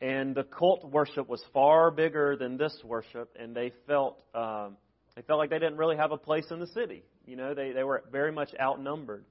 And 0.00 0.36
the 0.36 0.44
cult 0.44 0.84
worship 0.84 1.28
was 1.28 1.42
far 1.52 1.90
bigger 1.90 2.36
than 2.36 2.58
this 2.58 2.78
worship, 2.84 3.34
and 3.36 3.56
they 3.56 3.72
felt... 3.88 4.22
Um, 4.32 4.76
they 5.18 5.22
felt 5.22 5.40
like 5.40 5.50
they 5.50 5.58
didn't 5.58 5.78
really 5.78 5.96
have 5.96 6.12
a 6.12 6.16
place 6.16 6.44
in 6.52 6.60
the 6.60 6.68
city. 6.68 7.02
You 7.26 7.34
know, 7.34 7.52
they, 7.52 7.72
they 7.72 7.82
were 7.82 8.04
very 8.12 8.30
much 8.30 8.50
outnumbered. 8.60 9.24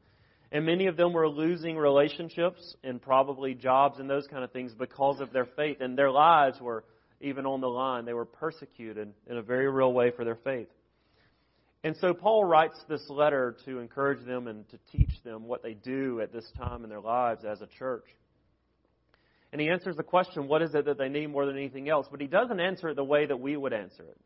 And 0.51 0.65
many 0.65 0.87
of 0.87 0.97
them 0.97 1.13
were 1.13 1.29
losing 1.29 1.77
relationships 1.77 2.75
and 2.83 3.01
probably 3.01 3.53
jobs 3.53 3.97
and 3.97 4.09
those 4.09 4.27
kind 4.27 4.43
of 4.43 4.51
things 4.51 4.73
because 4.77 5.21
of 5.21 5.31
their 5.31 5.45
faith. 5.45 5.77
And 5.79 5.97
their 5.97 6.11
lives 6.11 6.59
were 6.59 6.83
even 7.21 7.45
on 7.45 7.61
the 7.61 7.69
line. 7.69 8.03
They 8.03 8.11
were 8.11 8.25
persecuted 8.25 9.13
in 9.27 9.37
a 9.37 9.41
very 9.41 9.71
real 9.71 9.93
way 9.93 10.11
for 10.11 10.25
their 10.25 10.35
faith. 10.35 10.67
And 11.85 11.95
so 12.01 12.13
Paul 12.13 12.43
writes 12.43 12.77
this 12.89 13.09
letter 13.09 13.55
to 13.63 13.79
encourage 13.79 14.25
them 14.25 14.47
and 14.47 14.67
to 14.71 14.77
teach 14.91 15.23
them 15.23 15.47
what 15.47 15.63
they 15.63 15.73
do 15.73 16.19
at 16.19 16.33
this 16.33 16.51
time 16.57 16.83
in 16.83 16.89
their 16.89 16.99
lives 16.99 17.45
as 17.45 17.61
a 17.61 17.67
church. 17.79 18.03
And 19.53 19.61
he 19.61 19.69
answers 19.69 19.95
the 19.95 20.03
question, 20.03 20.49
what 20.49 20.61
is 20.61 20.75
it 20.75 20.83
that 20.83 20.97
they 20.97 21.07
need 21.07 21.27
more 21.27 21.45
than 21.45 21.55
anything 21.55 21.87
else? 21.87 22.07
But 22.11 22.19
he 22.19 22.27
doesn't 22.27 22.59
answer 22.59 22.89
it 22.89 22.95
the 22.97 23.05
way 23.05 23.25
that 23.25 23.39
we 23.39 23.55
would 23.55 23.71
answer 23.71 24.03
it. 24.03 24.17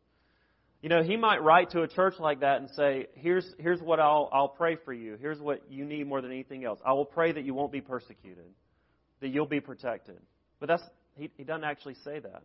You 0.82 0.88
know, 0.88 1.04
he 1.04 1.16
might 1.16 1.42
write 1.44 1.70
to 1.70 1.82
a 1.82 1.88
church 1.88 2.14
like 2.18 2.40
that 2.40 2.60
and 2.60 2.68
say, 2.70 3.06
here's, 3.14 3.46
here's 3.58 3.80
what 3.80 4.00
I'll, 4.00 4.28
I'll 4.32 4.48
pray 4.48 4.76
for 4.84 4.92
you. 4.92 5.16
Here's 5.20 5.38
what 5.38 5.62
you 5.70 5.84
need 5.84 6.08
more 6.08 6.20
than 6.20 6.32
anything 6.32 6.64
else. 6.64 6.80
I 6.84 6.92
will 6.92 7.04
pray 7.04 7.30
that 7.30 7.44
you 7.44 7.54
won't 7.54 7.70
be 7.70 7.80
persecuted, 7.80 8.50
that 9.20 9.28
you'll 9.28 9.46
be 9.46 9.60
protected. 9.60 10.18
But 10.58 10.68
that's, 10.68 10.82
he, 11.16 11.30
he 11.36 11.44
doesn't 11.44 11.62
actually 11.62 11.94
say 12.04 12.18
that. 12.18 12.42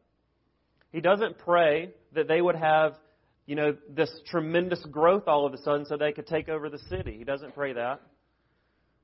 He 0.92 1.02
doesn't 1.02 1.40
pray 1.40 1.90
that 2.14 2.28
they 2.28 2.40
would 2.40 2.56
have, 2.56 2.94
you 3.48 3.56
know, 3.56 3.76
this 3.90 4.12
tremendous 4.30 4.86
growth 4.92 5.24
all 5.28 5.48
of 5.48 5.54
a 5.56 5.58
sudden 5.64 5.86
so 5.88 5.98
they 5.98 6.12
could 6.12 6.28
take 6.28 6.48
over 6.48 6.70
the 6.70 6.80
city. 6.90 7.16
He 7.18 7.24
doesn't 7.24 7.56
pray 7.56 7.74
that. 7.74 8.02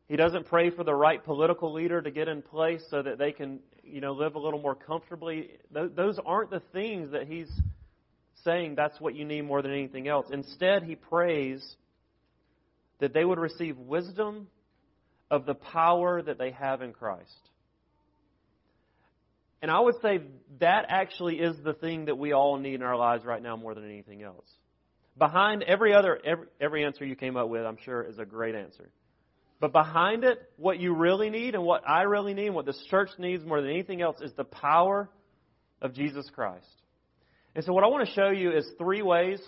He 0.08 0.16
doesn't 0.16 0.46
pray 0.46 0.70
for 0.70 0.84
the 0.84 0.94
right 0.94 1.24
political 1.24 1.74
leader 1.74 2.02
to 2.04 2.12
get 2.12 2.28
in 2.28 2.44
place 2.44 2.84
so 2.92 3.02
that 3.02 3.18
they 3.18 3.32
can, 3.32 3.62
you 3.84 4.00
know, 4.00 4.14
live 4.14 4.36
a 4.36 4.40
little 4.40 4.62
more 4.62 4.76
comfortably. 4.76 5.52
Those 5.72 6.20
aren't 6.24 6.52
the 6.52 6.62
things 6.72 7.14
that 7.14 7.28
he's 7.28 7.50
saying 8.44 8.76
that's 8.76 9.00
what 9.00 9.16
you 9.16 9.26
need 9.26 9.42
more 9.42 9.62
than 9.62 9.72
anything 9.72 10.08
else. 10.08 10.28
Instead, 10.32 10.84
he 10.84 10.96
prays 10.96 11.64
that 13.00 13.14
they 13.14 13.26
would 13.26 13.40
receive 13.40 13.78
wisdom 13.78 14.48
of 15.30 15.46
the 15.46 15.56
power 15.56 16.22
that 16.22 16.38
they 16.38 16.52
have 16.52 16.82
in 16.82 16.94
Christ. 16.94 17.50
And 19.62 19.72
I 19.72 19.80
would 19.80 19.96
say 20.02 20.22
that 20.60 20.86
actually 20.90 21.40
is 21.40 21.56
the 21.64 21.74
thing 21.74 22.06
that 22.06 22.18
we 22.18 22.34
all 22.34 22.58
need 22.58 22.76
in 22.76 22.84
our 22.84 22.98
lives 22.98 23.24
right 23.24 23.42
now 23.42 23.56
more 23.56 23.74
than 23.74 23.86
anything 23.86 24.22
else. 24.22 24.46
Behind 25.18 25.64
every 25.64 25.94
other 25.94 26.20
every, 26.26 26.48
every 26.60 26.84
answer 26.86 27.06
you 27.06 27.16
came 27.16 27.38
up 27.38 27.48
with, 27.48 27.66
I'm 27.66 27.78
sure 27.84 28.04
is 28.04 28.20
a 28.20 28.26
great 28.26 28.56
answer. 28.56 28.90
But 29.62 29.72
behind 29.72 30.26
it, 30.26 30.40
what 30.58 30.80
you 30.80 30.94
really 30.94 31.30
need 31.30 31.56
and 31.56 31.64
what 31.64 31.88
I 31.88 32.02
really 32.02 32.34
need 32.34 32.48
and 32.48 32.56
what 32.56 32.66
this 32.66 32.82
church 32.90 33.10
needs 33.18 33.46
more 33.46 33.62
than 33.62 33.70
anything 33.70 34.02
else 34.02 34.18
is 34.22 34.34
the 34.34 34.44
power 34.44 35.10
of 35.82 35.94
Jesus 35.94 36.30
Christ. 36.36 36.66
And 37.56 37.64
so, 37.64 37.74
what 37.74 37.84
I 37.84 37.88
want 37.88 38.08
to 38.08 38.14
show 38.14 38.30
you 38.30 38.52
is 38.52 38.68
three 38.78 39.02
ways 39.02 39.40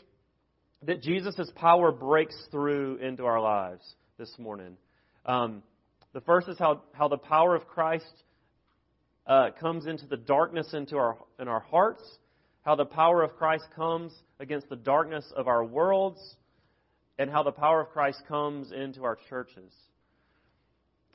that 0.84 1.02
Jesus' 1.02 1.50
power 1.56 1.92
breaks 1.92 2.36
through 2.52 2.98
into 2.98 3.26
our 3.26 3.42
lives 3.42 3.84
this 4.18 4.32
morning. 4.38 4.78
Um, 5.26 5.64
the 6.14 6.22
first 6.22 6.48
is 6.48 6.58
how, 6.60 6.84
how 6.94 7.08
the 7.08 7.18
power 7.18 7.56
of 7.56 7.68
Christ 7.68 8.06
uh, 9.26 9.50
comes 9.60 9.88
into 9.88 10.06
the 10.06 10.18
darkness 10.18 10.74
into 10.74 10.98
our, 10.98 11.18
in 11.40 11.48
our 11.48 11.62
hearts, 11.62 12.04
how 12.64 12.76
the 12.76 12.86
power 12.86 13.24
of 13.24 13.36
Christ 13.38 13.66
comes 13.76 14.14
against 14.40 14.70
the 14.70 14.76
darkness 14.76 15.26
of 15.36 15.48
our 15.48 15.64
worlds, 15.66 16.20
and 17.18 17.30
how 17.30 17.42
the 17.42 17.52
power 17.52 17.82
of 17.82 17.90
Christ 17.90 18.22
comes 18.28 18.72
into 18.72 19.04
our 19.04 19.18
churches. 19.30 19.74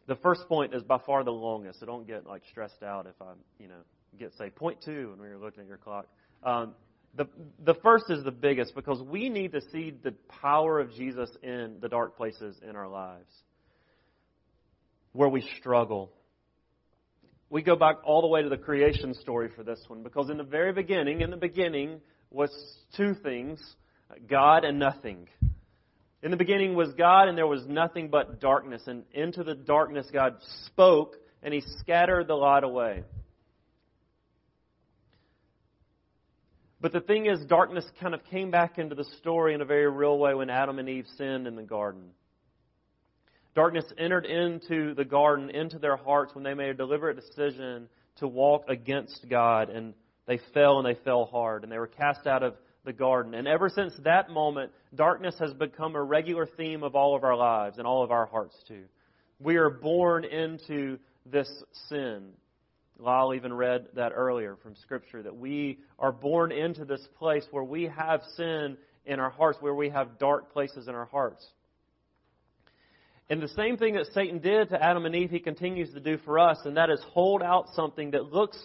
The 0.08 0.16
first 0.16 0.48
point 0.48 0.74
is 0.74 0.82
by 0.82 0.98
far 1.06 1.22
the 1.22 1.30
longest, 1.30 1.78
so 1.78 1.86
don't 1.86 2.06
get 2.06 2.26
like 2.26 2.42
stressed 2.50 2.82
out 2.82 3.06
if 3.06 3.14
I, 3.22 3.32
you 3.60 3.68
know, 3.68 3.80
get 4.18 4.32
say 4.36 4.50
point 4.50 4.78
two 4.84 5.10
when 5.10 5.20
we're 5.20 5.38
looking 5.38 5.62
at 5.62 5.68
your 5.68 5.76
clock. 5.76 6.08
Um, 6.42 6.74
the, 7.16 7.26
the 7.64 7.74
first 7.82 8.04
is 8.08 8.24
the 8.24 8.30
biggest 8.30 8.74
because 8.74 9.02
we 9.02 9.28
need 9.28 9.52
to 9.52 9.60
see 9.72 9.92
the 10.02 10.14
power 10.40 10.78
of 10.78 10.94
Jesus 10.94 11.28
in 11.42 11.76
the 11.80 11.88
dark 11.88 12.16
places 12.16 12.56
in 12.66 12.76
our 12.76 12.88
lives 12.88 13.32
where 15.12 15.28
we 15.28 15.42
struggle. 15.58 16.12
We 17.50 17.62
go 17.62 17.74
back 17.74 17.96
all 18.04 18.20
the 18.20 18.28
way 18.28 18.42
to 18.42 18.48
the 18.48 18.56
creation 18.56 19.14
story 19.14 19.50
for 19.54 19.64
this 19.64 19.80
one 19.88 20.02
because 20.02 20.30
in 20.30 20.36
the 20.36 20.44
very 20.44 20.72
beginning, 20.72 21.20
in 21.20 21.30
the 21.30 21.36
beginning 21.36 22.00
was 22.30 22.50
two 22.96 23.14
things 23.14 23.60
God 24.28 24.64
and 24.64 24.78
nothing. 24.78 25.28
In 26.22 26.30
the 26.30 26.36
beginning 26.36 26.74
was 26.74 26.92
God, 26.94 27.28
and 27.28 27.38
there 27.38 27.46
was 27.46 27.66
nothing 27.66 28.08
but 28.08 28.40
darkness. 28.40 28.82
And 28.86 29.04
into 29.12 29.42
the 29.42 29.54
darkness, 29.54 30.06
God 30.12 30.36
spoke, 30.66 31.16
and 31.42 31.54
he 31.54 31.62
scattered 31.78 32.26
the 32.26 32.34
light 32.34 32.64
away. 32.64 33.04
But 36.80 36.92
the 36.92 37.00
thing 37.00 37.26
is, 37.26 37.44
darkness 37.44 37.84
kind 38.00 38.14
of 38.14 38.24
came 38.24 38.50
back 38.50 38.78
into 38.78 38.94
the 38.94 39.04
story 39.18 39.52
in 39.54 39.60
a 39.60 39.66
very 39.66 39.90
real 39.90 40.18
way 40.18 40.34
when 40.34 40.48
Adam 40.48 40.78
and 40.78 40.88
Eve 40.88 41.06
sinned 41.18 41.46
in 41.46 41.54
the 41.54 41.62
garden. 41.62 42.10
Darkness 43.54 43.84
entered 43.98 44.24
into 44.24 44.94
the 44.94 45.04
garden, 45.04 45.50
into 45.50 45.78
their 45.78 45.96
hearts, 45.96 46.34
when 46.34 46.44
they 46.44 46.54
made 46.54 46.70
a 46.70 46.74
deliberate 46.74 47.16
decision 47.16 47.88
to 48.16 48.28
walk 48.28 48.64
against 48.68 49.26
God, 49.28 49.68
and 49.68 49.92
they 50.26 50.38
fell 50.54 50.78
and 50.78 50.86
they 50.86 50.98
fell 51.02 51.26
hard, 51.26 51.64
and 51.64 51.72
they 51.72 51.78
were 51.78 51.86
cast 51.86 52.26
out 52.26 52.42
of 52.42 52.54
the 52.84 52.92
garden. 52.92 53.34
And 53.34 53.46
ever 53.46 53.68
since 53.68 53.92
that 54.04 54.30
moment, 54.30 54.72
darkness 54.94 55.34
has 55.38 55.52
become 55.52 55.96
a 55.96 56.02
regular 56.02 56.46
theme 56.46 56.82
of 56.82 56.94
all 56.94 57.14
of 57.14 57.24
our 57.24 57.36
lives 57.36 57.76
and 57.76 57.86
all 57.86 58.02
of 58.02 58.10
our 58.10 58.26
hearts 58.26 58.56
too. 58.66 58.84
We 59.38 59.56
are 59.56 59.70
born 59.70 60.24
into 60.24 60.98
this 61.26 61.50
sin. 61.88 62.28
Lyle 63.00 63.34
even 63.34 63.52
read 63.52 63.86
that 63.94 64.12
earlier 64.14 64.56
from 64.62 64.76
Scripture 64.76 65.22
that 65.22 65.36
we 65.36 65.78
are 65.98 66.12
born 66.12 66.52
into 66.52 66.84
this 66.84 67.06
place 67.18 67.44
where 67.50 67.64
we 67.64 67.84
have 67.84 68.20
sin 68.36 68.76
in 69.06 69.18
our 69.18 69.30
hearts, 69.30 69.58
where 69.60 69.74
we 69.74 69.88
have 69.90 70.18
dark 70.18 70.52
places 70.52 70.88
in 70.88 70.94
our 70.94 71.06
hearts. 71.06 71.44
And 73.28 73.40
the 73.40 73.48
same 73.48 73.76
thing 73.76 73.94
that 73.94 74.06
Satan 74.12 74.40
did 74.40 74.70
to 74.70 74.82
Adam 74.82 75.06
and 75.06 75.14
Eve, 75.14 75.30
he 75.30 75.38
continues 75.38 75.92
to 75.94 76.00
do 76.00 76.18
for 76.18 76.38
us, 76.38 76.58
and 76.64 76.76
that 76.76 76.90
is 76.90 77.00
hold 77.12 77.42
out 77.42 77.68
something 77.74 78.10
that 78.10 78.32
looks 78.32 78.58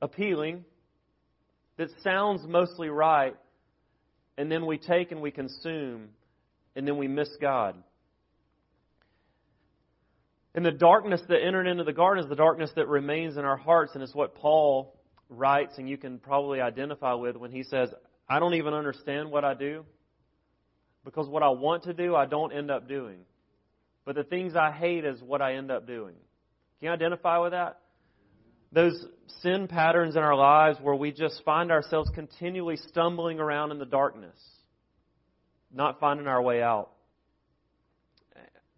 appealing, 0.00 0.64
that 1.76 1.88
sounds 2.02 2.42
mostly 2.46 2.88
right, 2.88 3.36
and 4.36 4.50
then 4.50 4.66
we 4.66 4.78
take 4.78 5.12
and 5.12 5.22
we 5.22 5.30
consume, 5.30 6.08
and 6.74 6.86
then 6.86 6.96
we 6.96 7.06
miss 7.06 7.28
God. 7.40 7.76
And 10.54 10.64
the 10.64 10.70
darkness 10.70 11.22
that 11.28 11.42
entered 11.42 11.66
into 11.66 11.84
the 11.84 11.92
garden 11.92 12.22
is 12.22 12.28
the 12.28 12.36
darkness 12.36 12.70
that 12.76 12.86
remains 12.86 13.36
in 13.36 13.44
our 13.44 13.56
hearts, 13.56 13.92
and 13.94 14.02
it's 14.02 14.14
what 14.14 14.34
Paul 14.34 14.98
writes, 15.30 15.78
and 15.78 15.88
you 15.88 15.96
can 15.96 16.18
probably 16.18 16.60
identify 16.60 17.14
with 17.14 17.36
when 17.36 17.50
he 17.50 17.62
says, 17.62 17.88
I 18.28 18.38
don't 18.38 18.54
even 18.54 18.74
understand 18.74 19.30
what 19.30 19.44
I 19.44 19.54
do, 19.54 19.84
because 21.04 21.26
what 21.28 21.42
I 21.42 21.48
want 21.48 21.84
to 21.84 21.94
do, 21.94 22.14
I 22.14 22.26
don't 22.26 22.52
end 22.52 22.70
up 22.70 22.86
doing. 22.86 23.20
But 24.04 24.14
the 24.14 24.24
things 24.24 24.54
I 24.54 24.72
hate 24.72 25.04
is 25.04 25.22
what 25.22 25.40
I 25.40 25.54
end 25.54 25.70
up 25.70 25.86
doing. 25.86 26.14
Can 26.78 26.88
you 26.88 26.90
identify 26.90 27.38
with 27.38 27.52
that? 27.52 27.78
Those 28.72 29.04
sin 29.42 29.68
patterns 29.68 30.16
in 30.16 30.22
our 30.22 30.34
lives 30.34 30.78
where 30.80 30.94
we 30.94 31.12
just 31.12 31.42
find 31.44 31.70
ourselves 31.70 32.10
continually 32.14 32.76
stumbling 32.88 33.38
around 33.38 33.70
in 33.70 33.78
the 33.78 33.84
darkness, 33.86 34.36
not 35.72 36.00
finding 36.00 36.26
our 36.26 36.42
way 36.42 36.62
out. 36.62 36.91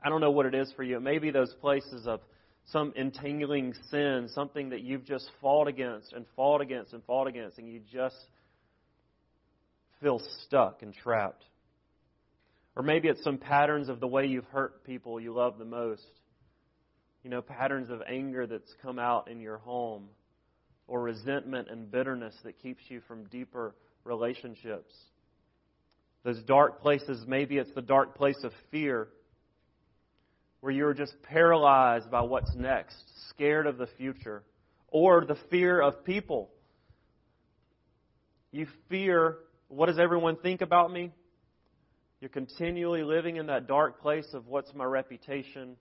I 0.04 0.10
don't 0.10 0.20
know 0.20 0.30
what 0.30 0.44
it 0.44 0.54
is 0.54 0.70
for 0.76 0.82
you. 0.82 0.98
It 0.98 1.02
may 1.02 1.18
be 1.18 1.30
those 1.30 1.54
places 1.62 2.06
of 2.06 2.20
some 2.66 2.92
entangling 2.94 3.72
sin, 3.90 4.28
something 4.34 4.68
that 4.70 4.82
you've 4.82 5.04
just 5.04 5.30
fought 5.40 5.66
against 5.66 6.12
and 6.12 6.26
fought 6.36 6.60
against 6.60 6.92
and 6.92 7.02
fought 7.04 7.26
against, 7.26 7.58
and 7.58 7.68
you 7.68 7.80
just 7.90 8.16
feel 10.02 10.20
stuck 10.44 10.82
and 10.82 10.92
trapped. 10.92 11.44
Or 12.76 12.82
maybe 12.82 13.08
it's 13.08 13.24
some 13.24 13.38
patterns 13.38 13.88
of 13.88 13.98
the 13.98 14.06
way 14.06 14.26
you've 14.26 14.46
hurt 14.46 14.84
people 14.84 15.18
you 15.18 15.32
love 15.32 15.58
the 15.58 15.64
most. 15.64 16.06
You 17.22 17.30
know, 17.30 17.40
patterns 17.40 17.88
of 17.88 18.02
anger 18.06 18.46
that's 18.46 18.74
come 18.82 18.98
out 18.98 19.30
in 19.30 19.40
your 19.40 19.56
home, 19.58 20.08
or 20.86 21.00
resentment 21.00 21.68
and 21.70 21.90
bitterness 21.90 22.34
that 22.44 22.60
keeps 22.60 22.82
you 22.88 23.00
from 23.08 23.24
deeper 23.24 23.74
relationships. 24.04 24.92
Those 26.24 26.42
dark 26.42 26.82
places, 26.82 27.24
maybe 27.26 27.56
it's 27.56 27.72
the 27.74 27.80
dark 27.80 28.16
place 28.16 28.42
of 28.44 28.52
fear 28.70 29.08
where 30.64 30.72
you're 30.72 30.94
just 30.94 31.12
paralyzed 31.24 32.10
by 32.10 32.22
what's 32.22 32.54
next, 32.54 32.96
scared 33.28 33.66
of 33.66 33.76
the 33.76 33.86
future, 33.98 34.42
or 34.88 35.22
the 35.26 35.36
fear 35.50 35.78
of 35.78 36.06
people. 36.06 36.48
You 38.50 38.66
fear, 38.88 39.36
what 39.68 39.88
does 39.88 39.98
everyone 39.98 40.36
think 40.36 40.62
about 40.62 40.90
me? 40.90 41.12
You're 42.18 42.30
continually 42.30 43.02
living 43.02 43.36
in 43.36 43.48
that 43.48 43.66
dark 43.66 44.00
place 44.00 44.24
of 44.32 44.46
what's 44.46 44.72
my 44.72 44.84
reputation 44.84 45.76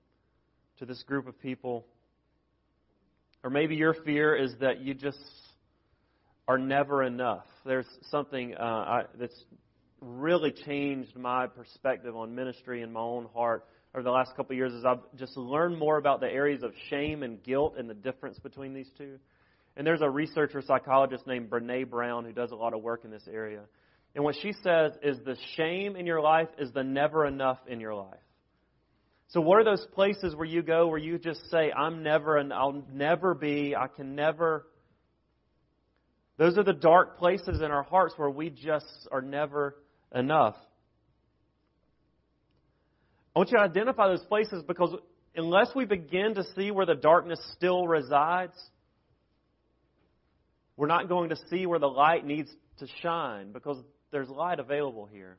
to 0.80 0.86
this 0.86 1.02
group 1.04 1.30
of 1.30 1.40
people. 1.40 1.86
Or 3.42 3.50
maybe 3.50 3.76
your 3.78 3.94
fear 3.94 4.36
is 4.36 4.52
that 4.60 4.82
you 4.82 4.96
just 4.96 5.18
are 6.46 6.58
never 6.58 7.04
enough. 7.04 7.46
There's 7.66 7.88
something 8.12 8.54
uh, 8.54 8.62
I, 8.62 9.04
that's 9.18 9.46
really 10.02 10.52
changed 10.52 11.16
my 11.16 11.48
perspective 11.48 12.18
on 12.18 12.36
ministry 12.36 12.82
in 12.82 12.92
my 12.92 13.00
own 13.00 13.30
heart 13.34 13.66
over 13.94 14.04
the 14.04 14.12
last 14.12 14.36
couple 14.36 14.54
of 14.54 14.58
years 14.58 14.74
is 14.74 14.86
I've 14.86 15.04
just 15.18 15.38
learned 15.38 15.78
more 15.78 15.98
about 15.98 16.20
the 16.20 16.28
areas 16.28 16.64
of 16.64 16.74
shame 16.90 17.22
and 17.22 17.42
guilt 17.44 17.76
and 17.78 17.90
the 17.90 17.94
difference 17.94 18.40
between 18.40 18.74
these 18.74 18.90
two. 18.98 19.20
And 19.76 19.86
there's 19.86 20.02
a 20.02 20.10
researcher 20.10 20.62
psychologist 20.62 21.28
named 21.28 21.50
Brene 21.50 21.90
Brown 21.90 22.26
who 22.26 22.32
does 22.32 22.52
a 22.52 22.56
lot 22.56 22.74
of 22.74 22.82
work 22.82 23.06
in 23.06 23.12
this 23.12 23.28
area. 23.32 23.62
And 24.16 24.24
what 24.24 24.36
she 24.42 24.54
says 24.64 24.94
is 25.02 25.18
the 25.26 25.38
shame 25.56 25.96
in 25.96 26.06
your 26.06 26.22
life 26.22 26.50
is 26.60 26.72
the 26.72 26.84
never 26.84 27.26
enough 27.26 27.60
in 27.68 27.80
your 27.80 27.96
life. 27.96 28.14
So 29.30 29.42
what 29.42 29.60
are 29.60 29.64
those 29.64 29.86
places 29.94 30.36
where 30.36 30.46
you 30.46 30.62
go 30.62 30.88
where 30.88 31.00
you 31.00 31.18
just 31.18 31.50
say, 31.50 31.72
I'm 31.72 32.04
never 32.04 32.38
and 32.38 32.54
I'll 32.54 32.84
never 32.92 33.34
be, 33.34 33.76
I 33.76 33.88
can 33.88 34.16
never. 34.16 34.68
Those 36.38 36.58
are 36.58 36.64
the 36.64 36.74
dark 36.74 37.18
places 37.18 37.62
in 37.62 37.72
our 37.72 37.84
hearts 37.84 38.14
where 38.18 38.30
we 38.30 38.52
just 38.52 39.08
are 39.12 39.22
never 39.22 39.76
enough. 40.14 40.56
I 43.36 43.40
want 43.40 43.52
you 43.52 43.58
to 43.58 43.64
identify 43.64 44.08
those 44.08 44.24
places 44.24 44.64
because 44.68 44.96
unless 45.36 45.70
we 45.76 45.86
begin 45.86 46.36
to 46.36 46.44
see 46.56 46.72
where 46.72 46.86
the 46.86 46.96
darkness 46.96 47.40
still 47.56 47.88
resides, 47.88 48.54
we're 50.78 50.88
not 50.88 51.10
going 51.10 51.30
to 51.30 51.38
see 51.50 51.66
where 51.66 51.80
the 51.80 51.88
light 51.88 52.26
needs 52.26 52.50
to 52.80 52.88
shine 53.02 53.52
because 53.52 53.78
there's 54.12 54.30
light 54.30 54.60
available 54.60 55.08
here. 55.12 55.38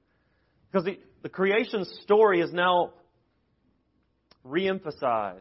Because 0.70 0.84
the, 0.86 0.98
the 1.22 1.28
creation 1.28 1.84
story 2.02 2.40
is 2.40 2.52
now 2.52 2.94
reemphasized, 4.44 5.40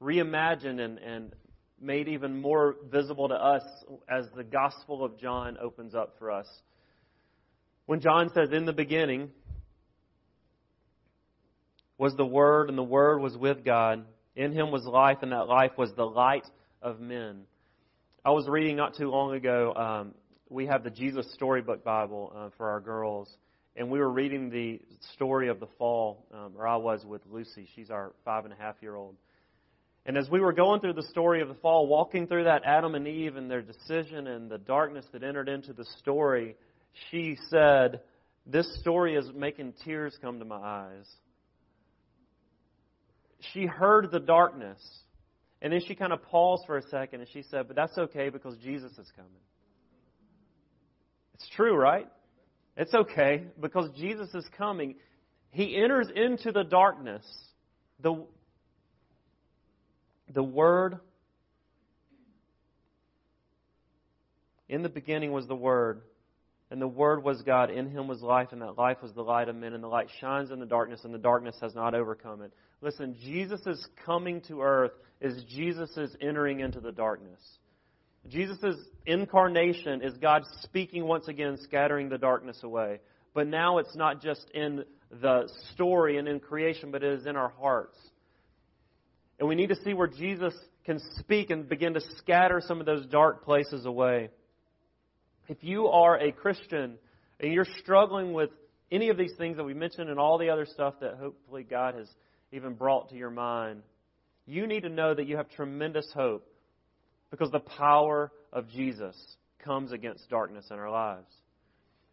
reimagined, 0.00 0.80
and, 0.80 0.98
and 0.98 1.34
made 1.80 2.08
even 2.08 2.40
more 2.40 2.76
visible 2.90 3.28
to 3.28 3.34
us 3.34 3.62
as 4.08 4.24
the 4.34 4.44
Gospel 4.44 5.04
of 5.04 5.20
John 5.20 5.56
opens 5.60 5.94
up 5.94 6.16
for 6.18 6.30
us. 6.30 6.46
When 7.86 8.00
John 8.00 8.30
says, 8.34 8.48
In 8.52 8.64
the 8.64 8.72
beginning, 8.72 9.30
was 11.98 12.14
the 12.14 12.24
Word, 12.24 12.68
and 12.68 12.78
the 12.78 12.82
Word 12.82 13.20
was 13.20 13.36
with 13.36 13.64
God. 13.64 14.04
In 14.36 14.52
him 14.52 14.70
was 14.70 14.84
life, 14.84 15.18
and 15.22 15.32
that 15.32 15.48
life 15.48 15.72
was 15.76 15.92
the 15.96 16.04
light 16.04 16.46
of 16.80 17.00
men. 17.00 17.42
I 18.24 18.30
was 18.30 18.46
reading 18.48 18.76
not 18.76 18.96
too 18.96 19.10
long 19.10 19.34
ago, 19.34 19.74
um, 19.74 20.14
we 20.48 20.66
have 20.66 20.84
the 20.84 20.90
Jesus 20.90 21.26
Storybook 21.34 21.84
Bible 21.84 22.32
uh, 22.34 22.48
for 22.56 22.70
our 22.70 22.80
girls, 22.80 23.28
and 23.76 23.90
we 23.90 23.98
were 23.98 24.10
reading 24.10 24.48
the 24.48 24.80
story 25.14 25.48
of 25.48 25.60
the 25.60 25.66
fall, 25.76 26.24
um, 26.32 26.52
or 26.56 26.66
I 26.66 26.76
was 26.76 27.04
with 27.04 27.20
Lucy. 27.30 27.68
She's 27.74 27.90
our 27.90 28.12
five 28.24 28.44
and 28.44 28.54
a 28.54 28.56
half 28.56 28.76
year 28.80 28.94
old. 28.94 29.16
And 30.06 30.16
as 30.16 30.30
we 30.30 30.40
were 30.40 30.54
going 30.54 30.80
through 30.80 30.94
the 30.94 31.02
story 31.02 31.42
of 31.42 31.48
the 31.48 31.54
fall, 31.54 31.86
walking 31.86 32.26
through 32.26 32.44
that 32.44 32.62
Adam 32.64 32.94
and 32.94 33.06
Eve 33.06 33.36
and 33.36 33.50
their 33.50 33.60
decision 33.60 34.26
and 34.26 34.50
the 34.50 34.56
darkness 34.56 35.04
that 35.12 35.22
entered 35.22 35.48
into 35.48 35.74
the 35.74 35.84
story, 35.98 36.56
she 37.10 37.36
said, 37.50 38.00
This 38.46 38.66
story 38.80 39.16
is 39.16 39.26
making 39.34 39.74
tears 39.84 40.16
come 40.22 40.38
to 40.38 40.46
my 40.46 40.56
eyes 40.56 41.06
she 43.52 43.66
heard 43.66 44.10
the 44.10 44.20
darkness. 44.20 44.78
And 45.60 45.72
then 45.72 45.80
she 45.86 45.94
kind 45.94 46.12
of 46.12 46.22
paused 46.22 46.64
for 46.66 46.76
a 46.76 46.82
second 46.82 47.20
and 47.20 47.28
she 47.32 47.42
said, 47.42 47.66
But 47.66 47.76
that's 47.76 47.96
okay 47.98 48.28
because 48.28 48.56
Jesus 48.58 48.92
is 48.92 49.10
coming. 49.16 49.32
It's 51.34 51.48
true, 51.56 51.76
right? 51.76 52.08
It's 52.76 52.94
okay 52.94 53.44
because 53.60 53.90
Jesus 53.96 54.32
is 54.34 54.44
coming. 54.56 54.96
He 55.50 55.76
enters 55.76 56.08
into 56.14 56.52
the 56.52 56.62
darkness. 56.62 57.24
The, 58.00 58.24
the 60.32 60.42
Word, 60.42 60.98
in 64.68 64.82
the 64.82 64.88
beginning 64.88 65.32
was 65.32 65.46
the 65.46 65.56
Word, 65.56 66.02
and 66.70 66.80
the 66.80 66.88
Word 66.88 67.24
was 67.24 67.42
God. 67.42 67.70
In 67.70 67.90
Him 67.90 68.06
was 68.06 68.20
life, 68.20 68.48
and 68.52 68.62
that 68.62 68.78
life 68.78 68.98
was 69.02 69.12
the 69.12 69.22
light 69.22 69.48
of 69.48 69.56
men. 69.56 69.72
And 69.72 69.82
the 69.82 69.88
light 69.88 70.08
shines 70.20 70.50
in 70.50 70.60
the 70.60 70.66
darkness, 70.66 71.00
and 71.02 71.12
the 71.12 71.18
darkness 71.18 71.56
has 71.60 71.74
not 71.74 71.94
overcome 71.94 72.42
it. 72.42 72.52
Listen, 72.80 73.16
Jesus' 73.20 73.86
coming 74.06 74.40
to 74.42 74.62
earth 74.62 74.92
is 75.20 75.42
Jesus' 75.44 76.16
entering 76.20 76.60
into 76.60 76.80
the 76.80 76.92
darkness. 76.92 77.40
Jesus' 78.28 78.76
incarnation 79.06 80.02
is 80.02 80.14
God 80.18 80.42
speaking 80.62 81.06
once 81.06 81.28
again, 81.28 81.56
scattering 81.62 82.08
the 82.08 82.18
darkness 82.18 82.58
away. 82.62 83.00
But 83.34 83.46
now 83.46 83.78
it's 83.78 83.96
not 83.96 84.22
just 84.22 84.48
in 84.54 84.84
the 85.10 85.48
story 85.72 86.18
and 86.18 86.28
in 86.28 86.40
creation, 86.40 86.90
but 86.90 87.02
it 87.02 87.20
is 87.20 87.26
in 87.26 87.36
our 87.36 87.52
hearts. 87.60 87.96
And 89.38 89.48
we 89.48 89.54
need 89.54 89.68
to 89.68 89.76
see 89.84 89.94
where 89.94 90.08
Jesus 90.08 90.54
can 90.84 91.00
speak 91.18 91.50
and 91.50 91.68
begin 91.68 91.94
to 91.94 92.00
scatter 92.18 92.60
some 92.64 92.80
of 92.80 92.86
those 92.86 93.06
dark 93.06 93.44
places 93.44 93.86
away. 93.86 94.30
If 95.48 95.58
you 95.62 95.88
are 95.88 96.18
a 96.18 96.32
Christian 96.32 96.98
and 97.40 97.52
you're 97.52 97.66
struggling 97.80 98.32
with 98.32 98.50
any 98.90 99.10
of 99.10 99.16
these 99.16 99.32
things 99.38 99.56
that 99.56 99.64
we 99.64 99.74
mentioned 99.74 100.10
and 100.10 100.18
all 100.18 100.38
the 100.38 100.50
other 100.50 100.66
stuff 100.66 100.94
that 101.00 101.16
hopefully 101.20 101.62
God 101.62 101.94
has 101.94 102.08
even 102.52 102.74
brought 102.74 103.10
to 103.10 103.16
your 103.16 103.30
mind, 103.30 103.82
you 104.46 104.66
need 104.66 104.82
to 104.82 104.88
know 104.88 105.14
that 105.14 105.26
you 105.26 105.36
have 105.36 105.50
tremendous 105.50 106.10
hope 106.14 106.46
because 107.30 107.50
the 107.50 107.60
power 107.60 108.32
of 108.52 108.68
Jesus 108.70 109.14
comes 109.64 109.92
against 109.92 110.28
darkness 110.30 110.66
in 110.70 110.78
our 110.78 110.90
lives. 110.90 111.28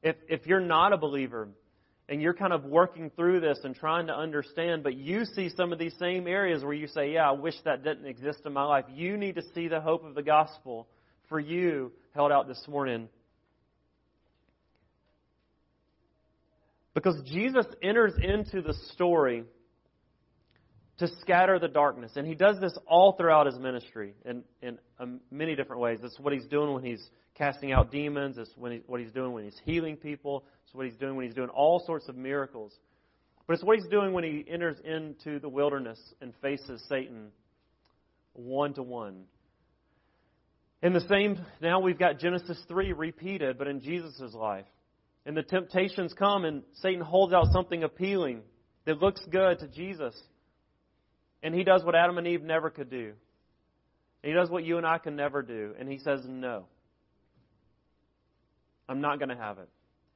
If, 0.04 0.16
if 0.28 0.46
you're 0.46 0.60
not 0.60 0.94
a 0.94 0.98
believer 0.98 1.48
and 2.10 2.22
you're 2.22 2.34
kind 2.34 2.54
of 2.54 2.66
working 2.66 3.10
through 3.16 3.40
this 3.40 3.58
and 3.64 3.76
trying 3.76 4.08
to 4.08 4.14
understand, 4.14 4.84
but 4.84 4.96
you 4.96 5.26
see 5.26 5.50
some 5.56 5.72
of 5.72 5.80
these 5.80 5.96
same 6.00 6.28
areas 6.28 6.64
where 6.64 6.74
you 6.74 6.88
say, 6.88 7.14
Yeah, 7.14 7.30
I 7.30 7.32
wish 7.32 7.56
that 7.64 7.84
didn't 7.84 8.06
exist 8.06 8.40
in 8.46 8.54
my 8.54 8.64
life, 8.64 8.86
you 8.94 9.18
need 9.18 9.36
to 9.36 9.44
see 9.54 9.68
the 9.68 9.82
hope 9.82 10.04
of 10.04 10.14
the 10.14 10.22
gospel 10.22 10.88
for 11.30 11.40
you 11.40 11.92
held 12.14 12.32
out 12.32 12.48
this 12.48 12.64
morning. 12.68 13.10
Because 16.94 17.16
Jesus 17.26 17.66
enters 17.84 18.14
into 18.22 18.62
the 18.62 18.74
story 18.94 19.44
to 21.00 21.08
scatter 21.22 21.60
the 21.60 21.68
darkness. 21.68 22.12
And 22.16 22.26
he 22.26 22.36
does 22.36 22.60
this 22.62 22.78
all 22.88 23.14
throughout 23.14 23.46
his 23.48 23.58
ministry 23.60 24.14
in, 24.24 24.44
in 24.62 24.78
um, 25.00 25.20
many 25.30 25.56
different 25.56 25.82
ways. 25.82 26.00
This 26.02 26.14
is 26.14 26.20
what 26.20 26.34
he's 26.34 26.46
doing 26.46 26.74
when 26.74 26.84
he's 26.84 27.06
casting 27.38 27.72
out 27.72 27.92
demons. 27.92 28.38
It's 28.38 28.52
when 28.56 28.72
he, 28.72 28.82
what 28.88 29.02
he's 29.02 29.12
doing 29.12 29.34
when 29.34 29.44
he's 29.44 29.60
healing 29.66 29.98
people. 29.98 30.46
It's 30.66 30.74
what 30.74 30.86
he's 30.86 30.96
doing 30.96 31.16
when 31.16 31.26
he's 31.26 31.36
doing 31.36 31.50
all 31.50 31.84
sorts 31.86 32.08
of 32.08 32.16
miracles. 32.16 32.74
But 33.48 33.56
it's 33.56 33.64
what 33.64 33.78
he's 33.78 33.88
doing 33.88 34.14
when 34.14 34.24
he 34.24 34.46
enters 34.50 34.78
into 34.84 35.40
the 35.40 35.50
wilderness 35.50 36.00
and 36.22 36.34
faces 36.42 36.84
Satan 36.90 37.32
one 38.34 38.74
to 38.74 38.84
one. 38.84 39.26
In 40.82 40.94
the 40.94 41.02
same, 41.02 41.40
now 41.62 41.80
we've 41.80 41.98
got 41.98 42.20
Genesis 42.20 42.58
3 42.68 42.94
repeated, 42.94 43.58
but 43.58 43.68
in 43.68 43.82
Jesus' 43.82 44.34
life. 44.34 44.66
And 45.26 45.36
the 45.36 45.44
temptations 45.44 46.14
come, 46.14 46.46
and 46.46 46.64
Satan 46.82 47.02
holds 47.02 47.34
out 47.34 47.48
something 47.52 47.84
appealing 47.84 48.42
that 48.86 49.02
looks 49.02 49.22
good 49.32 49.60
to 49.60 49.68
Jesus. 49.68 50.16
And 51.46 51.54
he 51.54 51.64
does 51.64 51.84
what 51.84 51.94
Adam 51.94 52.18
and 52.18 52.26
Eve 52.26 52.42
never 52.42 52.72
could 52.72 52.90
do. 52.90 53.14
And 54.24 54.32
he 54.32 54.34
does 54.34 54.50
what 54.50 54.64
you 54.64 54.78
and 54.78 54.86
I 54.86 54.98
can 54.98 55.16
never 55.16 55.44
do. 55.44 55.76
And 55.80 55.88
he 55.88 56.00
says, 56.00 56.22
No. 56.28 56.66
I'm 58.90 59.00
not 59.00 59.20
going 59.20 59.30
to 59.30 59.36
have 59.36 59.60
it. 59.60 59.70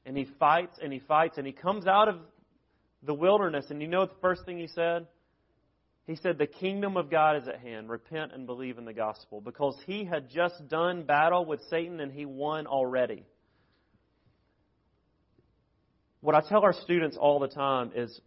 And 0.08 0.18
he 0.18 0.26
fights 0.40 0.80
and 0.82 0.92
he 0.92 0.98
fights 0.98 1.38
and 1.38 1.46
he 1.46 1.54
comes 1.54 1.86
out 1.86 2.08
of 2.08 2.16
the 3.04 3.14
wilderness. 3.14 3.68
And 3.70 3.80
you 3.80 3.88
know 3.88 4.08
the 4.08 4.12
first 4.22 4.44
thing 4.44 4.58
he 4.58 4.66
said? 4.74 5.06
He 6.08 6.16
said, 6.16 6.40
The 6.40 6.48
kingdom 6.48 6.98
of 6.98 7.12
God 7.12 7.38
is 7.38 7.48
at 7.48 7.60
hand. 7.60 7.92
Repent 7.92 8.32
and 8.34 8.48
believe 8.48 8.80
in 8.80 8.86
the 8.86 8.94
gospel. 8.94 9.40
Because 9.40 9.78
he 9.86 10.06
had 10.06 10.32
just 10.32 10.68
done 10.68 11.04
battle 11.04 11.46
with 11.46 11.62
Satan 11.70 12.00
and 12.00 12.12
he 12.12 12.26
won 12.26 12.66
already. 12.66 13.24
What 16.22 16.34
I 16.34 16.42
tell 16.42 16.64
our 16.64 16.74
students 16.74 17.18
all 17.22 17.38
the 17.38 17.50
time 17.50 17.92
is 17.96 18.20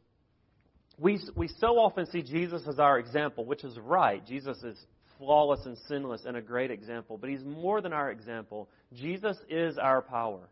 we, 1.02 1.20
we 1.34 1.48
so 1.58 1.78
often 1.78 2.06
see 2.06 2.22
Jesus 2.22 2.62
as 2.68 2.78
our 2.78 2.98
example, 2.98 3.44
which 3.44 3.64
is 3.64 3.76
right. 3.78 4.24
Jesus 4.24 4.56
is 4.62 4.78
flawless 5.18 5.60
and 5.66 5.76
sinless 5.88 6.22
and 6.24 6.36
a 6.36 6.40
great 6.40 6.70
example, 6.70 7.18
but 7.18 7.28
he's 7.28 7.44
more 7.44 7.80
than 7.80 7.92
our 7.92 8.10
example. 8.10 8.68
Jesus 8.94 9.36
is 9.50 9.78
our 9.78 10.00
power. 10.00 10.48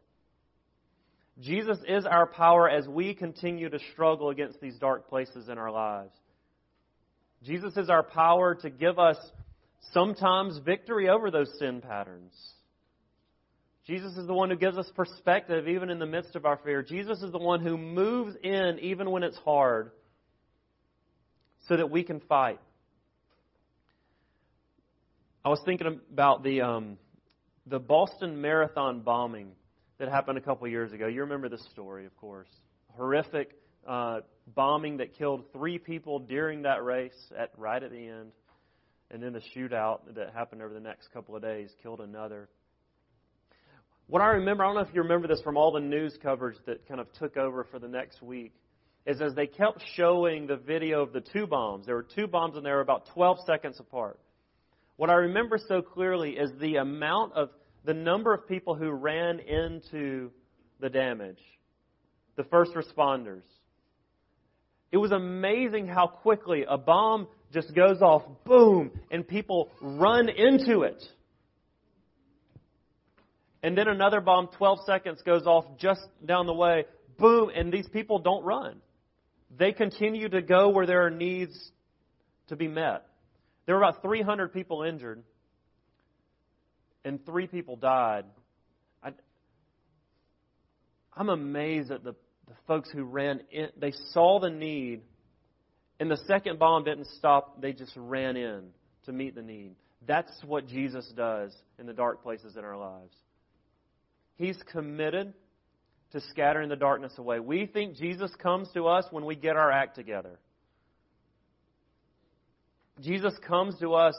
Jesus 1.41 1.79
is 1.87 2.05
our 2.05 2.27
power 2.27 2.69
as 2.69 2.87
we 2.89 3.15
continue 3.15 3.71
to 3.71 3.79
struggle 3.93 4.31
against 4.31 4.61
these 4.61 4.77
dark 4.79 5.09
places 5.09 5.49
in 5.49 5.57
our 5.57 5.71
lives. 5.71 6.13
Jesus 7.45 7.77
is 7.77 7.89
our 7.89 8.03
power 8.03 8.57
to 8.57 8.71
give 8.71 8.99
us 8.99 9.17
sometimes 9.93 10.59
victory 10.59 11.09
over 11.09 11.31
those 11.31 11.51
sin 11.59 11.81
patterns. 11.81 12.33
Jesus 13.87 14.17
is 14.17 14.27
the 14.27 14.35
one 14.35 14.51
who 14.51 14.57
gives 14.57 14.77
us 14.77 14.91
perspective 14.95 15.69
even 15.69 15.91
in 15.91 16.01
the 16.01 16.07
midst 16.07 16.37
of 16.37 16.45
our 16.45 16.59
fear. 16.65 16.83
Jesus 16.83 17.23
is 17.23 17.31
the 17.31 17.39
one 17.39 17.61
who 17.61 17.79
moves 17.79 18.35
in 18.43 18.79
even 18.83 19.11
when 19.11 19.23
it's 19.23 19.39
hard 19.39 19.93
so 21.71 21.77
that 21.77 21.89
we 21.89 22.03
can 22.03 22.19
fight. 22.19 22.59
I 25.45 25.51
was 25.51 25.61
thinking 25.65 26.01
about 26.13 26.43
the 26.43 26.63
um, 26.63 26.99
the 27.65 27.79
Boston 27.79 28.41
Marathon 28.41 29.03
bombing 29.03 29.53
that 29.99 30.09
happened 30.09 30.37
a 30.37 30.41
couple 30.41 30.67
years 30.67 30.93
ago. 30.93 31.07
You 31.07 31.21
remember 31.21 31.49
this 31.49 31.65
story, 31.71 32.07
of 32.07 32.17
course. 32.17 32.49
Horrific 32.97 33.53
uh, 33.87 34.23
bombing 34.53 34.97
that 34.97 35.17
killed 35.17 35.45
three 35.53 35.79
people 35.79 36.19
during 36.19 36.63
that 36.63 36.83
race 36.83 37.15
at 37.39 37.53
right 37.57 37.81
at 37.81 37.93
the 37.93 38.05
end, 38.05 38.33
and 39.13 39.23
then 39.23 39.33
the 39.33 39.43
shootout 39.57 40.01
that 40.17 40.33
happened 40.35 40.63
over 40.63 40.75
the 40.75 40.81
next 40.81 41.13
couple 41.13 41.37
of 41.37 41.43
days 41.43 41.71
killed 41.85 42.01
another. 42.01 42.49
What 44.09 44.23
I 44.23 44.31
remember, 44.31 44.65
I 44.65 44.67
don't 44.67 44.75
know 44.75 44.81
if 44.81 44.93
you 44.93 45.03
remember 45.03 45.29
this 45.29 45.41
from 45.43 45.57
all 45.57 45.71
the 45.71 45.79
news 45.79 46.19
coverage 46.21 46.57
that 46.67 46.89
kind 46.89 47.01
of 47.01 47.07
took 47.13 47.37
over 47.37 47.63
for 47.63 47.79
the 47.79 47.87
next 47.87 48.23
week 48.23 48.55
is 49.11 49.21
as 49.21 49.35
they 49.35 49.47
kept 49.47 49.83
showing 49.97 50.47
the 50.47 50.57
video 50.57 51.03
of 51.03 51.13
the 51.13 51.21
two 51.21 51.47
bombs, 51.47 51.87
there 51.87 51.97
were 51.97 52.07
two 52.15 52.27
bombs 52.27 52.57
and 52.57 52.65
they 52.65 52.71
were 52.71 52.81
about 52.81 53.07
12 53.13 53.39
seconds 53.47 53.79
apart. 53.81 54.19
What 54.97 55.11
I 55.11 55.15
remember 55.15 55.59
so 55.59 55.83
clearly 55.83 56.33
is 56.33 56.51
the 56.61 56.77
amount 56.77 57.33
of 57.33 57.51
the 57.85 57.95
number 57.95 58.33
of 58.33 58.47
people 58.47 58.75
who 58.75 58.91
ran 58.91 59.41
into 59.41 60.31
the 60.79 60.89
damage, 60.89 61.41
the 62.37 62.45
first 62.45 62.73
responders. 62.75 63.43
It 64.93 64.99
was 64.99 65.13
amazing 65.13 65.87
how 65.87 66.07
quickly 66.07 66.65
a 66.69 66.77
bomb 66.77 67.29
just 67.53 67.75
goes 67.75 68.01
off, 68.03 68.23
boom, 68.45 68.91
and 69.11 69.27
people 69.27 69.71
run 69.81 70.29
into 70.29 70.83
it. 70.83 71.03
And 73.63 73.77
then 73.77 73.89
another 73.89 74.21
bomb, 74.21 74.49
12 74.57 74.81
seconds, 74.87 75.23
goes 75.25 75.47
off 75.47 75.65
just 75.79 76.01
down 76.25 76.47
the 76.47 76.55
way, 76.55 76.85
boom, 77.19 77.51
and 77.55 77.73
these 77.73 77.89
people 77.89 78.19
don't 78.19 78.45
run. 78.45 78.81
They 79.59 79.73
continue 79.73 80.29
to 80.29 80.43
go 80.43 80.69
where 80.69 80.87
there 80.87 81.07
are 81.07 81.11
needs 81.11 81.57
to 82.49 82.57
be 82.57 82.69
met. 82.69 83.07
There 83.67 83.75
were 83.75 83.83
about 83.83 84.03
300 84.03 84.53
people 84.53 84.83
injured, 84.83 85.23
and 87.05 87.25
three 87.25 87.47
people 87.47 87.77
died. 87.77 88.25
I, 89.03 89.13
am 91.19 91.29
amazed 91.29 91.91
at 91.91 92.05
the, 92.05 92.15
the 92.49 92.55
folks 92.67 92.91
who 92.91 93.05
ran 93.05 93.41
in. 93.51 93.69
They 93.77 93.93
saw 94.13 94.41
the 94.41 94.51
need, 94.51 95.03
and 95.99 96.11
the 96.11 96.21
second 96.27 96.59
bomb 96.59 96.85
didn't 96.85 97.09
stop. 97.19 97.61
They 97.61 97.73
just 97.73 97.93
ran 97.97 98.37
in 98.37 98.69
to 99.07 99.13
meet 99.13 99.35
the 99.35 99.43
need. 99.43 99.75
That's 100.07 100.33
what 100.45 100.67
Jesus 100.67 101.07
does 101.17 101.55
in 101.79 101.87
the 101.87 101.93
dark 101.93 102.23
places 102.23 102.57
in 102.57 102.65
our 102.65 102.77
lives. 102.77 103.15
He's 104.37 104.57
committed 104.73 105.35
to 106.13 106.21
scattering 106.31 106.69
the 106.69 106.77
darkness 106.77 107.13
away. 107.19 107.41
We 107.41 107.67
think 107.67 107.97
Jesus 107.97 108.31
comes 108.43 108.69
to 108.75 108.87
us 108.89 109.05
when 109.11 109.25
we 109.25 109.37
get 109.37 109.57
our 109.57 109.71
act 109.71 109.95
together. 109.95 110.39
Jesus 113.01 113.35
comes 113.47 113.79
to 113.81 113.95
us 113.95 114.17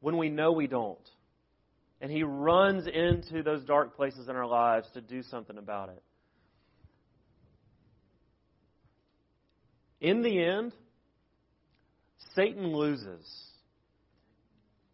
when 0.00 0.16
we 0.18 0.28
know 0.28 0.52
we 0.52 0.66
don't. 0.66 0.98
And 2.00 2.10
he 2.10 2.24
runs 2.24 2.86
into 2.86 3.42
those 3.42 3.64
dark 3.64 3.96
places 3.96 4.28
in 4.28 4.34
our 4.34 4.46
lives 4.46 4.88
to 4.94 5.00
do 5.00 5.22
something 5.22 5.56
about 5.56 5.90
it. 5.90 6.02
In 10.00 10.22
the 10.22 10.42
end, 10.44 10.72
Satan 12.34 12.74
loses. 12.74 13.24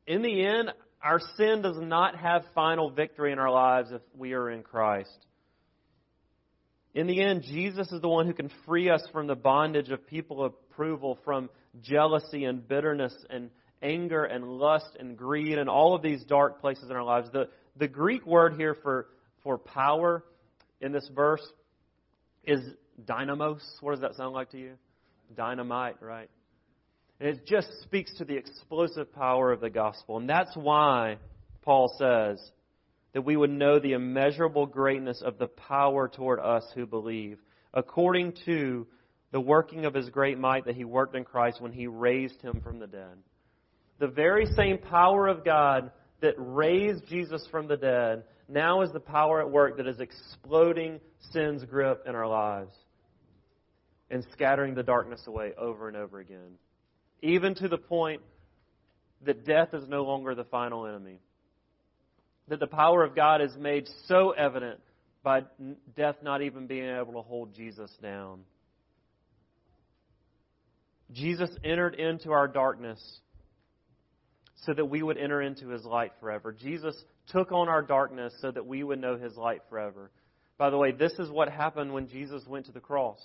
In 0.07 0.21
the 0.21 0.45
end, 0.45 0.71
our 1.03 1.21
sin 1.37 1.63
does 1.63 1.79
not 1.79 2.17
have 2.17 2.45
final 2.55 2.91
victory 2.91 3.33
in 3.33 3.39
our 3.39 3.51
lives 3.51 3.91
if 3.91 4.03
we 4.17 4.35
are 4.35 4.51
in 4.51 4.63
Christ. 4.63 5.27
In 6.99 7.07
the 7.07 7.23
end, 7.23 7.45
Jesus 7.45 7.93
is 7.93 8.01
the 8.01 8.09
one 8.09 8.27
who 8.27 8.35
can 8.35 8.51
free 8.67 8.91
us 8.91 9.07
from 9.13 9.29
the 9.29 9.37
bondage 9.37 9.89
of 9.91 10.05
people 10.09 10.45
approval, 10.45 11.17
from 11.25 11.49
jealousy 11.81 12.45
and 12.45 12.67
bitterness 12.67 13.15
and 13.31 13.51
anger 13.81 14.25
and 14.25 14.45
lust 14.45 14.97
and 14.99 15.17
greed 15.17 15.59
and 15.59 15.69
all 15.71 15.95
of 15.95 16.03
these 16.03 16.25
dark 16.25 16.61
places 16.61 16.91
in 16.91 16.97
our 16.97 17.05
lives. 17.05 17.29
The, 17.33 17.51
the 17.77 17.87
Greek 17.87 18.27
word 18.27 18.55
here 18.57 18.77
for, 18.83 19.07
for 19.45 19.59
power 19.59 20.25
in 20.81 20.91
this 20.91 21.09
verse 21.15 21.47
is 22.43 22.59
dynamos. 23.07 23.63
What 23.81 23.93
does 23.93 24.01
that 24.01 24.17
sound 24.17 24.35
like 24.35 24.51
to 24.51 24.59
you? 24.59 24.73
Dynamite, 25.37 26.03
right? 26.03 26.29
And 27.21 27.29
it 27.29 27.47
just 27.47 27.69
speaks 27.85 28.13
to 28.19 28.25
the 28.25 28.35
explosive 28.35 29.15
power 29.15 29.53
of 29.53 29.61
the 29.61 29.71
gospel. 29.71 30.17
And 30.17 30.29
that's 30.29 30.57
why 30.57 31.19
Paul 31.63 31.95
says, 31.97 32.41
that 33.13 33.23
we 33.23 33.37
would 33.37 33.51
know 33.51 33.79
the 33.79 33.93
immeasurable 33.93 34.67
greatness 34.67 35.23
of 35.23 35.39
the 35.39 35.47
power 35.47 36.09
toward 36.09 36.41
us 36.41 36.65
who 36.75 36.87
believe, 36.87 37.39
according 37.73 38.35
to 38.45 38.87
the 39.33 39.41
working 39.41 39.85
of 39.85 39.95
his 39.95 40.09
great 40.11 40.39
might 40.39 40.65
that 40.67 40.77
he 40.77 40.85
worked 40.85 41.15
in 41.15 41.25
Christ 41.25 41.61
when 41.61 41.73
he 41.73 41.87
raised 41.87 42.41
him 42.43 42.61
from 42.63 42.79
the 42.79 42.87
dead. 42.87 43.19
The 43.99 44.09
very 44.09 44.47
same 44.57 44.79
power 44.79 45.27
of 45.27 45.45
God 45.45 45.91
that 46.21 46.35
raised 46.37 47.07
Jesus 47.07 47.47
from 47.51 47.69
the 47.69 47.77
dead 47.77 48.25
now 48.49 48.83
is 48.83 48.93
the 48.93 49.01
power 49.01 49.41
at 49.41 49.51
work 49.51 49.77
that 49.77 49.87
is 49.87 50.01
exploding 50.01 51.01
sin's 51.33 51.65
grip 51.65 52.05
in 52.07 52.15
our 52.15 52.27
lives 52.27 52.73
and 54.11 54.25
scattering 54.33 54.75
the 54.75 54.83
darkness 54.83 55.21
away 55.27 55.53
over 55.59 55.89
and 55.89 55.97
over 55.97 56.19
again. 56.19 56.57
Even 57.21 57.55
to 57.57 57.69
the 57.69 57.79
point 57.79 58.23
that 59.27 59.45
death 59.45 59.75
is 59.75 59.87
no 59.89 60.05
longer 60.05 60.35
the 60.35 60.45
final 60.45 60.87
enemy 60.87 61.19
that 62.49 62.61
the 62.61 62.67
power 62.67 63.05
of 63.05 63.15
God 63.15 63.41
is 63.41 63.57
made 63.59 63.89
so 64.07 64.31
evident 64.31 64.81
by 65.23 65.43
death 65.97 66.17
not 66.23 66.43
even 66.43 66.67
being 66.67 66.89
able 66.89 67.13
to 67.15 67.23
hold 67.23 67.55
Jesus 67.55 67.91
down. 68.03 68.41
Jesus 71.13 71.51
entered 71.65 71.95
into 71.95 72.33
our 72.33 72.49
darkness 72.49 73.01
so 74.67 74.75
that 74.75 74.85
we 74.85 75.03
would 75.03 75.17
enter 75.17 75.41
into 75.41 75.69
his 75.69 75.85
light 75.85 76.13
forever. 76.21 76.53
Jesus 76.53 76.95
took 77.29 77.53
on 77.53 77.69
our 77.69 77.83
darkness 77.83 78.33
so 78.41 78.51
that 78.51 78.67
we 78.67 78.83
would 78.83 79.01
know 79.01 79.17
his 79.17 79.37
light 79.37 79.63
forever. 79.69 80.11
By 80.59 80.71
the 80.71 80.77
way, 80.77 80.93
this 80.93 81.13
is 81.19 81.31
what 81.31 81.49
happened 81.49 81.93
when 81.93 82.09
Jesus 82.09 82.43
went 82.47 82.67
to 82.67 82.73
the 82.73 82.81
cross. 82.81 83.21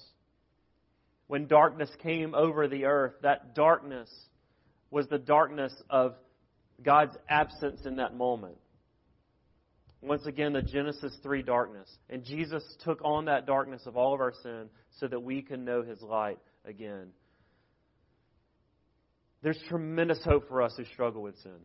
When 1.28 1.48
darkness 1.48 1.90
came 2.02 2.36
over 2.36 2.68
the 2.68 2.86
earth, 2.86 3.14
that 3.24 3.56
darkness 3.56 4.10
was 4.92 5.08
the 5.08 5.18
darkness 5.18 5.74
of 5.90 6.14
God's 6.84 7.16
absence 7.28 7.82
in 7.86 7.96
that 7.96 8.16
moment. 8.16 8.58
Once 10.04 10.26
again, 10.26 10.52
the 10.52 10.62
Genesis 10.62 11.16
3 11.24 11.44
darkness. 11.44 11.90
And 12.10 12.26
Jesus 12.26 12.62
took 12.84 13.02
on 13.06 13.26
that 13.26 13.46
darkness 13.46 13.84
of 13.86 13.96
all 13.96 14.14
of 14.14 14.20
our 14.20 14.34
sin 14.44 14.70
so 15.00 15.08
that 15.08 15.22
we 15.22 15.42
can 15.42 15.64
know 15.64 15.82
his 15.82 16.02
light 16.02 16.40
again. 16.66 17.08
There's 19.42 19.60
tremendous 19.70 20.22
hope 20.24 20.50
for 20.50 20.62
us 20.62 20.74
who 20.76 20.84
struggle 20.86 21.22
with 21.22 21.38
sin. 21.40 21.60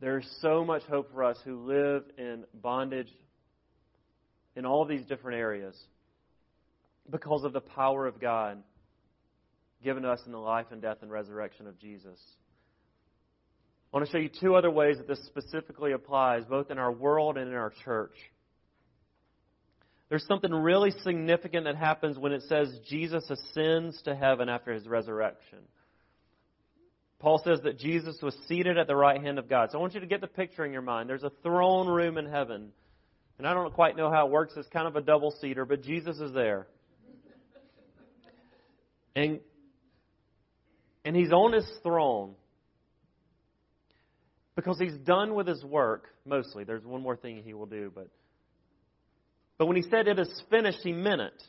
There's 0.00 0.26
so 0.40 0.64
much 0.64 0.82
hope 0.84 1.12
for 1.12 1.24
us 1.24 1.36
who 1.44 1.66
live 1.66 2.04
in 2.16 2.44
bondage 2.54 3.10
in 4.56 4.64
all 4.64 4.82
of 4.82 4.88
these 4.88 5.04
different 5.04 5.38
areas 5.38 5.76
because 7.10 7.44
of 7.44 7.52
the 7.52 7.60
power 7.60 8.06
of 8.06 8.18
God 8.18 8.62
given 9.84 10.04
to 10.04 10.10
us 10.10 10.20
in 10.24 10.32
the 10.32 10.38
life 10.38 10.66
and 10.70 10.80
death 10.80 10.98
and 11.02 11.10
resurrection 11.10 11.66
of 11.66 11.78
Jesus. 11.78 12.18
I 13.92 13.96
want 13.96 14.06
to 14.06 14.12
show 14.12 14.18
you 14.18 14.30
two 14.40 14.54
other 14.54 14.70
ways 14.70 14.98
that 14.98 15.08
this 15.08 15.20
specifically 15.26 15.92
applies, 15.92 16.44
both 16.44 16.70
in 16.70 16.78
our 16.78 16.92
world 16.92 17.36
and 17.36 17.48
in 17.48 17.56
our 17.56 17.72
church. 17.84 18.14
There's 20.08 20.26
something 20.26 20.52
really 20.52 20.92
significant 21.02 21.64
that 21.64 21.76
happens 21.76 22.18
when 22.18 22.32
it 22.32 22.42
says 22.48 22.68
Jesus 22.88 23.24
ascends 23.30 24.00
to 24.02 24.14
heaven 24.14 24.48
after 24.48 24.72
his 24.72 24.86
resurrection. 24.86 25.58
Paul 27.20 27.40
says 27.44 27.60
that 27.64 27.78
Jesus 27.78 28.16
was 28.22 28.34
seated 28.48 28.78
at 28.78 28.86
the 28.86 28.96
right 28.96 29.20
hand 29.20 29.38
of 29.38 29.48
God. 29.48 29.70
So 29.70 29.78
I 29.78 29.80
want 29.80 29.94
you 29.94 30.00
to 30.00 30.06
get 30.06 30.20
the 30.20 30.26
picture 30.26 30.64
in 30.64 30.72
your 30.72 30.82
mind. 30.82 31.08
There's 31.08 31.22
a 31.22 31.32
throne 31.42 31.86
room 31.86 32.16
in 32.16 32.26
heaven. 32.26 32.70
And 33.38 33.46
I 33.46 33.54
don't 33.54 33.72
quite 33.74 33.96
know 33.96 34.10
how 34.10 34.26
it 34.26 34.32
works. 34.32 34.54
It's 34.56 34.68
kind 34.68 34.86
of 34.86 34.96
a 34.96 35.00
double 35.00 35.32
seater, 35.40 35.64
but 35.64 35.82
Jesus 35.82 36.18
is 36.18 36.32
there. 36.32 36.66
And, 39.14 39.40
and 41.04 41.14
he's 41.14 41.32
on 41.32 41.52
his 41.52 41.68
throne 41.82 42.34
because 44.56 44.78
he's 44.78 44.96
done 44.98 45.34
with 45.34 45.46
his 45.46 45.64
work, 45.64 46.08
mostly. 46.24 46.64
There's 46.64 46.84
one 46.84 47.02
more 47.02 47.16
thing 47.16 47.42
he 47.44 47.54
will 47.54 47.66
do, 47.66 47.90
but 47.94 48.08
but 49.60 49.66
when 49.66 49.76
he 49.76 49.82
said 49.82 50.08
it 50.08 50.18
is 50.18 50.42
finished, 50.48 50.78
he 50.82 50.92
meant 50.94 51.20
it. 51.20 51.42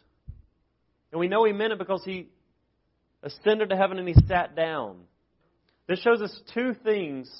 And 1.13 1.19
we 1.21 1.29
know 1.29 1.45
he 1.45 1.53
meant 1.53 1.71
it 1.71 1.79
because 1.79 2.03
he 2.03 2.27
ascended 3.23 3.69
to 3.69 3.77
heaven 3.77 3.99
and 3.99 4.07
he 4.07 4.15
sat 4.27 4.53
down. 4.53 4.97
This 5.87 6.01
shows 6.01 6.21
us 6.21 6.41
two 6.53 6.75
things 6.83 7.31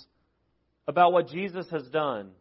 about 0.87 1.11
what 1.11 1.27
Jesus 1.27 1.65
has 1.71 1.83
done. 1.89 2.31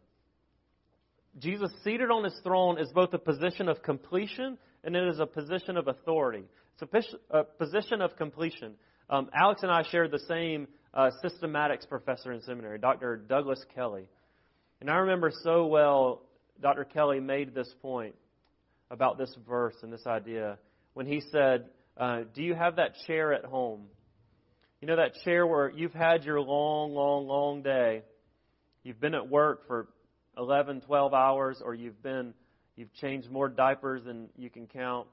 Jesus 1.39 1.71
seated 1.83 2.09
on 2.09 2.23
his 2.23 2.39
throne 2.41 2.79
is 2.79 2.89
both 2.93 3.13
a 3.13 3.17
position 3.17 3.67
of 3.67 3.83
completion 3.83 4.57
and 4.85 4.95
it 4.95 5.07
is 5.09 5.19
a 5.19 5.25
position 5.25 5.75
of 5.75 5.89
authority. 5.89 6.43
It's 6.81 7.13
a 7.31 7.43
position 7.43 8.01
of 8.01 8.15
completion. 8.15 8.75
Um, 9.09 9.29
Alex 9.33 9.61
and 9.61 9.71
I 9.71 9.83
shared 9.83 10.11
the 10.11 10.19
same 10.19 10.69
uh, 10.93 11.11
systematics 11.23 11.87
professor 11.87 12.31
in 12.31 12.41
seminary, 12.41 12.79
Dr. 12.79 13.17
Douglas 13.17 13.63
Kelly. 13.75 14.05
And 14.79 14.89
I 14.89 14.95
remember 14.97 15.31
so 15.43 15.67
well 15.67 16.21
Dr. 16.61 16.85
Kelly 16.85 17.19
made 17.19 17.53
this 17.53 17.73
point 17.81 18.15
about 18.89 19.17
this 19.17 19.33
verse 19.47 19.75
and 19.83 19.91
this 19.91 20.05
idea 20.05 20.57
when 20.93 21.05
he 21.05 21.21
said, 21.31 21.65
uh, 21.97 22.21
Do 22.35 22.43
you 22.43 22.53
have 22.53 22.75
that 22.75 22.95
chair 23.07 23.33
at 23.33 23.45
home? 23.45 23.83
You 24.81 24.87
know, 24.87 24.95
that 24.95 25.13
chair 25.23 25.45
where 25.45 25.69
you've 25.69 25.93
had 25.93 26.23
your 26.23 26.41
long, 26.41 26.93
long, 26.93 27.27
long 27.27 27.61
day. 27.61 28.01
You've 28.83 28.99
been 28.99 29.13
at 29.13 29.29
work 29.29 29.67
for 29.67 29.87
11, 30.37 30.81
12 30.81 31.13
hours, 31.13 31.61
or 31.63 31.75
you've 31.75 32.01
been, 32.01 32.33
you've 32.75 32.93
changed 32.95 33.29
more 33.29 33.47
diapers 33.47 34.03
than 34.03 34.29
you 34.37 34.49
can 34.49 34.65
count. 34.65 35.07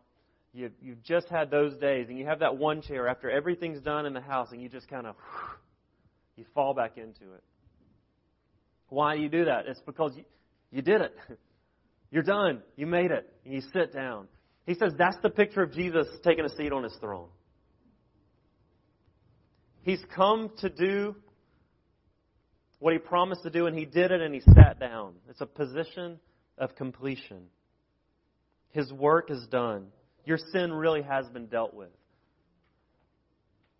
You've, 0.54 0.72
you've 0.80 1.02
just 1.02 1.28
had 1.28 1.50
those 1.50 1.76
days, 1.76 2.06
and 2.08 2.18
you 2.18 2.24
have 2.24 2.38
that 2.38 2.56
one 2.56 2.80
chair 2.80 3.08
after 3.08 3.30
everything's 3.30 3.80
done 3.80 4.06
in 4.06 4.14
the 4.14 4.22
house, 4.22 4.48
and 4.52 4.62
you 4.62 4.70
just 4.70 4.88
kind 4.88 5.06
of, 5.06 5.16
you 6.38 6.44
fall 6.54 6.72
back 6.72 6.96
into 6.96 7.34
it. 7.34 7.42
Why 8.88 9.16
do 9.16 9.22
you 9.22 9.28
do 9.28 9.46
that? 9.46 9.66
It's 9.66 9.80
because 9.84 10.12
you, 10.16 10.24
you 10.70 10.82
did 10.82 11.00
it. 11.00 11.14
You're 12.10 12.22
done. 12.22 12.62
You 12.76 12.86
made 12.86 13.10
it. 13.10 13.30
And 13.44 13.52
you 13.52 13.60
sit 13.72 13.92
down. 13.92 14.28
He 14.64 14.74
says 14.74 14.92
that's 14.96 15.16
the 15.22 15.30
picture 15.30 15.62
of 15.62 15.72
Jesus 15.72 16.06
taking 16.24 16.44
a 16.44 16.48
seat 16.50 16.72
on 16.72 16.84
his 16.84 16.94
throne. 17.00 17.28
He's 19.82 20.00
come 20.14 20.50
to 20.58 20.68
do 20.68 21.16
what 22.78 22.92
he 22.92 22.98
promised 22.98 23.42
to 23.42 23.50
do, 23.50 23.66
and 23.66 23.76
he 23.76 23.84
did 23.84 24.10
it, 24.10 24.20
and 24.20 24.34
he 24.34 24.40
sat 24.40 24.78
down. 24.78 25.14
It's 25.28 25.40
a 25.40 25.46
position 25.46 26.20
of 26.56 26.76
completion. 26.76 27.44
His 28.70 28.92
work 28.92 29.30
is 29.30 29.46
done. 29.50 29.86
Your 30.24 30.38
sin 30.52 30.72
really 30.72 31.02
has 31.02 31.26
been 31.30 31.46
dealt 31.46 31.74
with. 31.74 31.88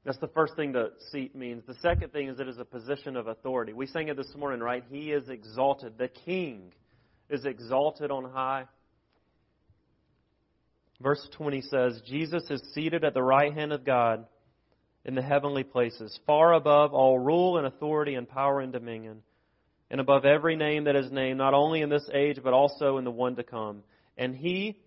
That's 0.05 0.19
the 0.19 0.29
first 0.29 0.57
thing 0.57 0.73
the 0.73 0.93
seat 1.11 1.35
means. 1.35 1.65
The 1.67 1.75
second 1.83 2.13
thing 2.13 2.29
is 2.29 2.41
it 2.41 2.49
is 2.49 2.59
a 2.59 2.65
position 2.65 3.17
of 3.17 3.27
authority. 3.27 3.73
We 3.73 3.87
sang 3.87 4.09
it 4.09 4.17
this 4.17 4.35
morning, 4.37 4.61
right? 4.61 4.85
He 4.91 5.11
is 5.13 5.29
exalted. 5.29 5.99
The 5.99 6.09
king 6.09 6.73
is 7.29 7.45
exalted 7.45 8.11
on 8.11 8.25
high. 8.25 8.65
Verse 11.01 11.27
20 11.37 11.63
says, 11.63 12.01
Jesus 12.07 12.43
is 12.51 12.63
seated 12.75 13.05
at 13.05 13.15
the 13.15 13.23
right 13.23 13.53
hand 13.53 13.73
of 13.73 13.85
God 13.85 14.27
in 15.05 15.15
the 15.15 15.23
heavenly 15.23 15.63
places, 15.63 16.19
far 16.27 16.53
above 16.55 16.93
all 16.93 17.19
rule 17.19 17.57
and 17.57 17.67
authority 17.67 18.15
and 18.15 18.29
power 18.29 18.61
and 18.61 18.73
dominion, 18.73 19.23
and 19.91 20.01
above 20.01 20.25
every 20.25 20.57
name 20.57 20.85
that 20.85 20.97
is 20.97 21.11
named, 21.11 21.39
not 21.39 21.55
only 21.55 21.83
in 21.83 21.89
this 21.89 22.09
age, 22.13 22.39
but 22.43 22.53
also 22.53 22.99
in 22.99 23.05
the 23.05 23.11
one 23.11 23.37
to 23.37 23.43
come. 23.43 23.83
And 24.17 24.35
he 24.35 24.81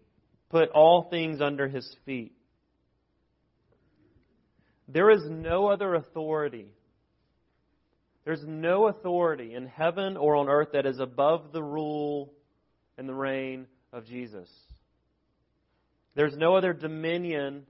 put 0.50 0.70
all 0.70 1.08
things 1.10 1.42
under 1.42 1.68
his 1.68 1.96
feet. 2.06 2.34
There 4.92 5.10
is 5.10 5.22
no 5.28 5.68
other 5.68 5.96
authority 5.96 6.68
there's 8.24 8.44
no 8.46 8.88
authority 8.88 9.56
in 9.56 9.68
heaven 9.68 10.16
or 10.16 10.36
on 10.36 10.48
earth 10.48 10.70
that 10.74 10.86
is 10.86 11.00
above 11.00 11.52
the 11.52 11.64
rule 11.64 12.32
and 12.98 13.10
the 13.10 13.14
reign 13.14 13.66
of 13.92 14.06
Jesus. 14.06 14.50
There's 16.16 16.36
no 16.36 16.56
other 16.56 16.74
dominion 16.74 17.66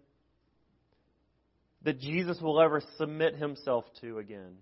that 1.83 1.99
Jesus 1.99 2.39
will 2.41 2.59
ever 2.59 2.81
submit 2.97 3.35
himself 3.35 3.85
to 4.01 4.17
again. 4.17 4.57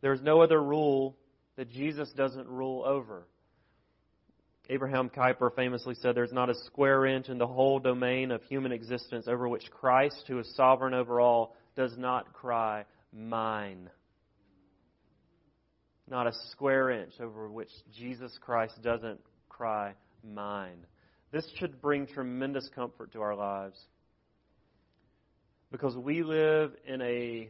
There's 0.00 0.20
no 0.20 0.42
other 0.42 0.60
rule 0.60 1.16
that 1.56 1.70
Jesus 1.70 2.10
doesn't 2.16 2.48
rule 2.48 2.84
over. 2.84 3.26
Abraham 4.70 5.10
Kuyper 5.10 5.54
famously 5.54 5.94
said, 5.96 6.14
There's 6.14 6.32
not 6.32 6.48
a 6.48 6.54
square 6.66 7.04
inch 7.04 7.28
in 7.28 7.36
the 7.36 7.46
whole 7.46 7.78
domain 7.78 8.30
of 8.30 8.42
human 8.44 8.72
existence 8.72 9.26
over 9.28 9.48
which 9.48 9.70
Christ, 9.70 10.24
who 10.28 10.38
is 10.38 10.54
sovereign 10.56 10.94
over 10.94 11.20
all, 11.20 11.54
does 11.76 11.96
not 11.98 12.32
cry, 12.32 12.84
Mine 13.12 13.90
not 16.10 16.26
a 16.26 16.32
square 16.50 16.90
inch 16.90 17.12
over 17.20 17.48
which 17.48 17.70
Jesus 17.96 18.36
Christ 18.40 18.74
doesn't 18.82 19.20
cry, 19.48 19.94
Mine. 20.24 20.86
This 21.30 21.48
should 21.58 21.80
bring 21.80 22.06
tremendous 22.06 22.68
comfort 22.74 23.12
to 23.12 23.22
our 23.22 23.36
lives 23.36 23.78
because 25.70 25.96
we 25.96 26.24
live 26.24 26.72
in 26.84 27.00
a 27.00 27.48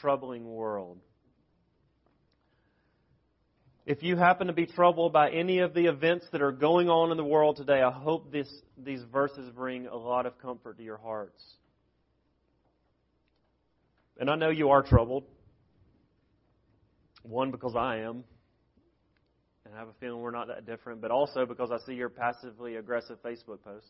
troubling 0.00 0.46
world. 0.46 0.98
If 3.86 4.02
you 4.02 4.16
happen 4.16 4.48
to 4.48 4.52
be 4.52 4.66
troubled 4.66 5.12
by 5.12 5.30
any 5.30 5.60
of 5.60 5.72
the 5.72 5.86
events 5.86 6.26
that 6.32 6.42
are 6.42 6.50
going 6.50 6.90
on 6.90 7.12
in 7.12 7.16
the 7.16 7.24
world 7.24 7.56
today, 7.56 7.82
I 7.82 7.92
hope 7.92 8.32
this, 8.32 8.48
these 8.76 9.00
verses 9.12 9.48
bring 9.54 9.86
a 9.86 9.96
lot 9.96 10.26
of 10.26 10.36
comfort 10.38 10.78
to 10.78 10.82
your 10.82 10.96
hearts. 10.96 11.40
And 14.18 14.28
I 14.28 14.34
know 14.34 14.50
you 14.50 14.70
are 14.70 14.82
troubled. 14.82 15.22
One, 17.22 17.52
because 17.52 17.76
I 17.76 17.98
am, 17.98 18.24
and 19.64 19.74
I 19.74 19.78
have 19.78 19.88
a 19.88 19.94
feeling 20.00 20.20
we're 20.20 20.32
not 20.32 20.48
that 20.48 20.66
different, 20.66 21.00
but 21.00 21.12
also 21.12 21.46
because 21.46 21.70
I 21.70 21.78
see 21.86 21.94
your 21.94 22.08
passively 22.08 22.76
aggressive 22.76 23.18
Facebook 23.24 23.62
posts. 23.62 23.88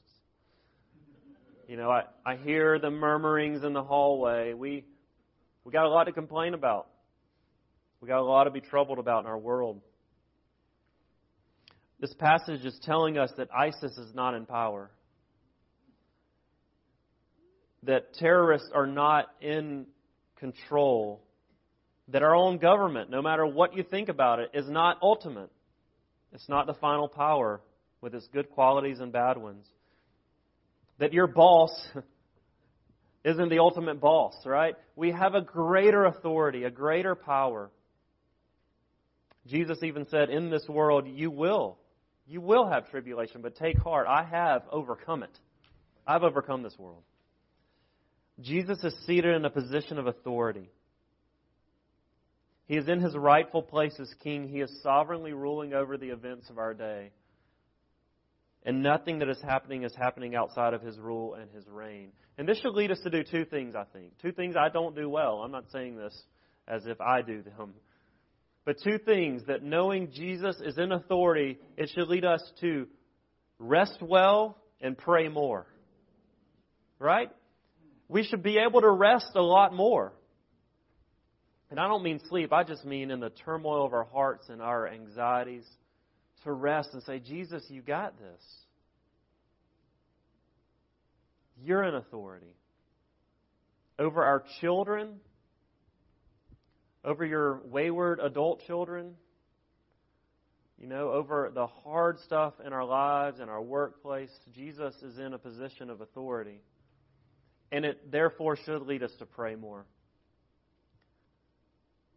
You 1.68 1.78
know, 1.78 1.90
I, 1.90 2.02
I 2.24 2.37
hear 2.37 2.78
the 2.78 2.90
murmurings 2.90 3.64
in 3.64 3.72
the 3.72 3.82
hallway. 3.82 4.52
We 4.52 4.85
we 5.64 5.72
got 5.72 5.85
a 5.85 5.88
lot 5.88 6.04
to 6.04 6.12
complain 6.12 6.54
about. 6.54 6.87
We 8.00 8.09
got 8.09 8.20
a 8.20 8.24
lot 8.24 8.44
to 8.44 8.50
be 8.50 8.61
troubled 8.61 8.98
about 8.98 9.24
in 9.24 9.26
our 9.26 9.38
world. 9.38 9.80
This 12.00 12.12
passage 12.14 12.64
is 12.64 12.78
telling 12.82 13.18
us 13.18 13.30
that 13.37 13.48
ISIS 13.54 13.96
is 13.96 14.14
not 14.14 14.35
in 14.35 14.46
power. 14.46 14.90
That 17.85 18.14
terrorists 18.14 18.70
are 18.74 18.87
not 18.87 19.26
in 19.40 19.87
control 20.38 21.22
that 22.09 22.22
our 22.22 22.35
own 22.35 22.59
government, 22.59 23.11
no 23.11 23.20
matter 23.20 23.44
what 23.44 23.76
you 23.76 23.82
think 23.82 24.09
about 24.09 24.38
it, 24.38 24.50
is 24.54 24.68
not 24.68 24.98
ultimate. 25.02 25.50
It's 26.32 26.48
not 26.48 26.66
the 26.66 26.74
final 26.74 27.09
power 27.09 27.61
with 28.00 28.14
its 28.14 28.28
good 28.32 28.50
qualities 28.50 29.00
and 29.00 29.12
bad 29.12 29.38
ones. 29.38 29.66
That 30.98 31.12
your 31.12 31.26
boss 31.26 31.70
isn't 33.24 33.48
the 33.48 33.59
ultimate 33.59 34.00
boss, 34.00 34.35
right? 34.44 34.76
We 34.94 35.12
have 35.12 35.35
a 35.35 35.40
greater 35.40 36.04
authority, 36.04 36.64
a 36.64 36.70
greater 36.70 37.14
power. 37.14 37.70
Jesus 39.46 39.78
even 39.82 40.06
said, 40.09 40.30
In 40.30 40.50
this 40.50 40.66
world 40.68 41.06
you 41.09 41.30
will. 41.30 41.78
You 42.29 42.41
will 42.41 42.69
have 42.69 42.91
tribulation, 42.91 43.41
but 43.41 43.57
take 43.57 43.79
heart. 43.79 44.07
I 44.09 44.25
have 44.25 44.62
overcome 44.71 45.23
it. 45.23 45.39
I've 46.07 46.23
overcome 46.23 46.62
this 46.62 46.77
world. 46.79 47.03
Jesus 48.41 48.83
is 48.85 48.95
seated 49.07 49.35
in 49.35 49.45
a 49.45 49.51
position 49.51 49.99
of 49.99 50.07
authority. 50.07 50.69
He 52.67 52.77
is 52.77 52.89
in 52.89 53.01
his 53.01 53.17
rightful 53.17 53.62
place 53.62 53.95
as 54.01 54.12
king. 54.23 54.49
He 54.49 54.61
is 54.61 54.83
sovereignly 54.83 55.33
ruling 55.33 55.73
over 55.73 55.97
the 55.97 56.09
events 56.09 56.51
of 56.51 56.59
our 56.59 56.75
day. 56.75 57.11
And 58.65 58.83
nothing 58.83 59.21
that 59.21 59.29
is 59.29 59.41
happening 59.41 59.85
is 59.85 59.95
happening 59.97 60.35
outside 60.35 60.75
of 60.75 60.83
his 60.83 60.99
rule 60.99 61.35
and 61.35 61.49
his 61.55 61.65
reign. 61.69 62.11
And 62.37 62.49
this 62.49 62.59
should 62.59 62.75
lead 62.75 62.91
us 62.91 62.99
to 63.05 63.11
do 63.11 63.23
two 63.23 63.45
things, 63.45 63.77
I 63.77 63.85
think. 63.93 64.19
Two 64.21 64.33
things 64.33 64.57
I 64.57 64.69
don't 64.69 64.97
do 64.97 65.09
well. 65.09 65.43
I'm 65.43 65.53
not 65.53 65.71
saying 65.71 65.97
this 65.97 66.21
as 66.67 66.85
if 66.87 67.01
I 67.01 67.23
do 67.23 67.43
them. 67.43 67.75
But 68.66 68.83
two 68.83 68.98
things 68.98 69.42
that 69.46 69.62
knowing 69.62 70.11
Jesus 70.12 70.57
is 70.61 70.76
in 70.76 70.90
authority, 70.90 71.59
it 71.76 71.88
should 71.94 72.09
lead 72.09 72.24
us 72.24 72.42
to 72.61 72.88
rest 73.61 73.98
well 74.02 74.59
and 74.81 74.98
pray 74.98 75.29
more. 75.29 75.66
Right? 76.98 77.31
We 78.09 78.24
should 78.24 78.42
be 78.42 78.59
able 78.59 78.81
to 78.81 78.90
rest 78.90 79.31
a 79.37 79.40
lot 79.40 79.72
more. 79.72 80.12
And 81.70 81.79
I 81.79 81.87
don't 81.87 82.02
mean 82.02 82.20
sleep, 82.29 82.52
I 82.52 82.64
just 82.64 82.85
mean 82.85 83.11
in 83.11 83.20
the 83.20 83.31
turmoil 83.31 83.87
of 83.87 83.94
our 83.94 84.05
hearts 84.12 84.48
and 84.48 84.61
our 84.61 84.88
anxieties 84.88 85.64
to 86.44 86.52
rest 86.52 86.90
and 86.92 87.02
say, 87.05 87.20
Jesus, 87.20 87.64
you 87.68 87.83
got 87.83 88.18
this. 88.18 88.42
You're 91.62 91.85
in 91.85 91.94
authority. 91.94 92.55
Over 93.98 94.24
our 94.24 94.42
children, 94.61 95.20
over 97.07 97.25
your 97.25 97.61
wayward 97.64 98.19
adult 98.21 98.62
children, 98.66 99.14
you 100.77 100.88
know, 100.88 101.12
over 101.12 101.51
the 101.55 101.69
hard 101.69 102.19
stuff 102.21 102.55
in 102.64 102.73
our 102.73 102.85
lives 102.85 103.38
and 103.40 103.49
our 103.49 103.62
workplace, 103.62 104.31
Jesus 104.55 104.95
is 105.03 105.16
in 105.19 105.33
a 105.33 105.38
position 105.38 105.88
of 105.88 106.01
authority. 106.01 106.61
And 107.71 107.85
it 107.85 108.11
therefore 108.11 108.57
should 108.57 108.83
lead 108.83 109.03
us 109.03 109.12
to 109.21 109.27
pray 109.27 109.55
more. 109.55 109.87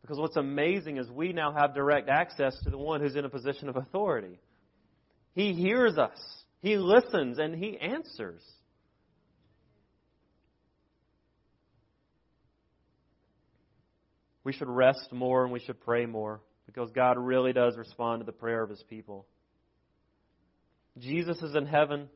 Because 0.02 0.17
what's 0.17 0.38
amazing 0.38 0.97
is 0.97 1.10
we 1.10 1.34
now 1.34 1.54
have 1.54 1.75
direct 1.75 2.10
access 2.10 2.58
to 2.63 2.71
the 2.71 2.78
one 2.78 2.99
who's 2.99 3.15
in 3.15 3.25
a 3.25 3.30
position 3.30 3.69
of 3.69 3.75
authority. 3.75 4.39
He 5.36 5.54
hears 5.54 5.97
us, 5.97 6.17
He 6.62 6.78
listens, 6.78 7.38
and 7.38 7.56
He 7.56 7.78
answers. 7.78 8.41
We 14.43 14.54
should 14.54 14.69
rest 14.69 15.12
more 15.12 15.43
and 15.43 15.52
we 15.52 15.60
should 15.60 15.80
pray 15.82 16.06
more 16.06 16.41
because 16.65 16.91
God 16.91 17.17
really 17.17 17.54
does 17.54 17.78
respond 17.78 18.21
to 18.21 18.25
the 18.25 18.32
prayer 18.32 18.63
of 18.63 18.69
His 18.69 18.84
people. 18.89 19.25
Jesus 20.97 21.41
is 21.41 21.56
in 21.56 21.65
heaven 21.65 22.10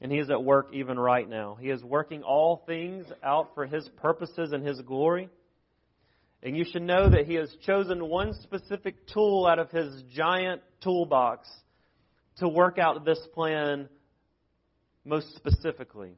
and 0.00 0.10
He 0.10 0.18
is 0.18 0.30
at 0.30 0.42
work 0.42 0.70
even 0.72 0.98
right 0.98 1.28
now. 1.28 1.56
He 1.60 1.70
is 1.70 1.82
working 1.82 2.22
all 2.22 2.62
things 2.66 3.06
out 3.22 3.54
for 3.54 3.66
His 3.66 3.88
purposes 3.96 4.52
and 4.52 4.66
His 4.66 4.80
glory. 4.80 5.28
And 6.42 6.56
you 6.56 6.64
should 6.70 6.82
know 6.82 7.08
that 7.08 7.26
He 7.26 7.34
has 7.34 7.54
chosen 7.64 8.06
one 8.06 8.34
specific 8.42 9.06
tool 9.06 9.46
out 9.48 9.58
of 9.58 9.70
His 9.70 10.02
giant 10.14 10.60
toolbox 10.82 11.48
to 12.38 12.48
work 12.48 12.78
out 12.78 13.04
this 13.04 13.20
plan 13.32 13.88
most 15.04 15.34
specifically. 15.36 16.12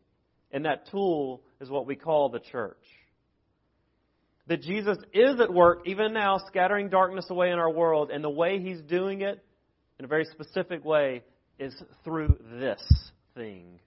And 0.50 0.64
that 0.64 0.90
tool 0.90 1.42
is 1.60 1.68
what 1.68 1.86
we 1.86 1.96
call 1.96 2.28
the 2.28 2.40
church. 2.40 2.82
That 4.48 4.62
Jesus 4.62 4.98
is 5.12 5.40
at 5.40 5.52
work 5.52 5.82
even 5.86 6.12
now, 6.12 6.38
scattering 6.46 6.88
darkness 6.88 7.26
away 7.30 7.50
in 7.50 7.58
our 7.58 7.70
world, 7.70 8.10
and 8.10 8.22
the 8.22 8.30
way 8.30 8.60
He's 8.60 8.80
doing 8.82 9.22
it, 9.22 9.44
in 9.98 10.04
a 10.04 10.08
very 10.08 10.24
specific 10.26 10.84
way, 10.84 11.22
is 11.58 11.74
through 12.04 12.38
this 12.60 12.82
thing. 13.34 13.80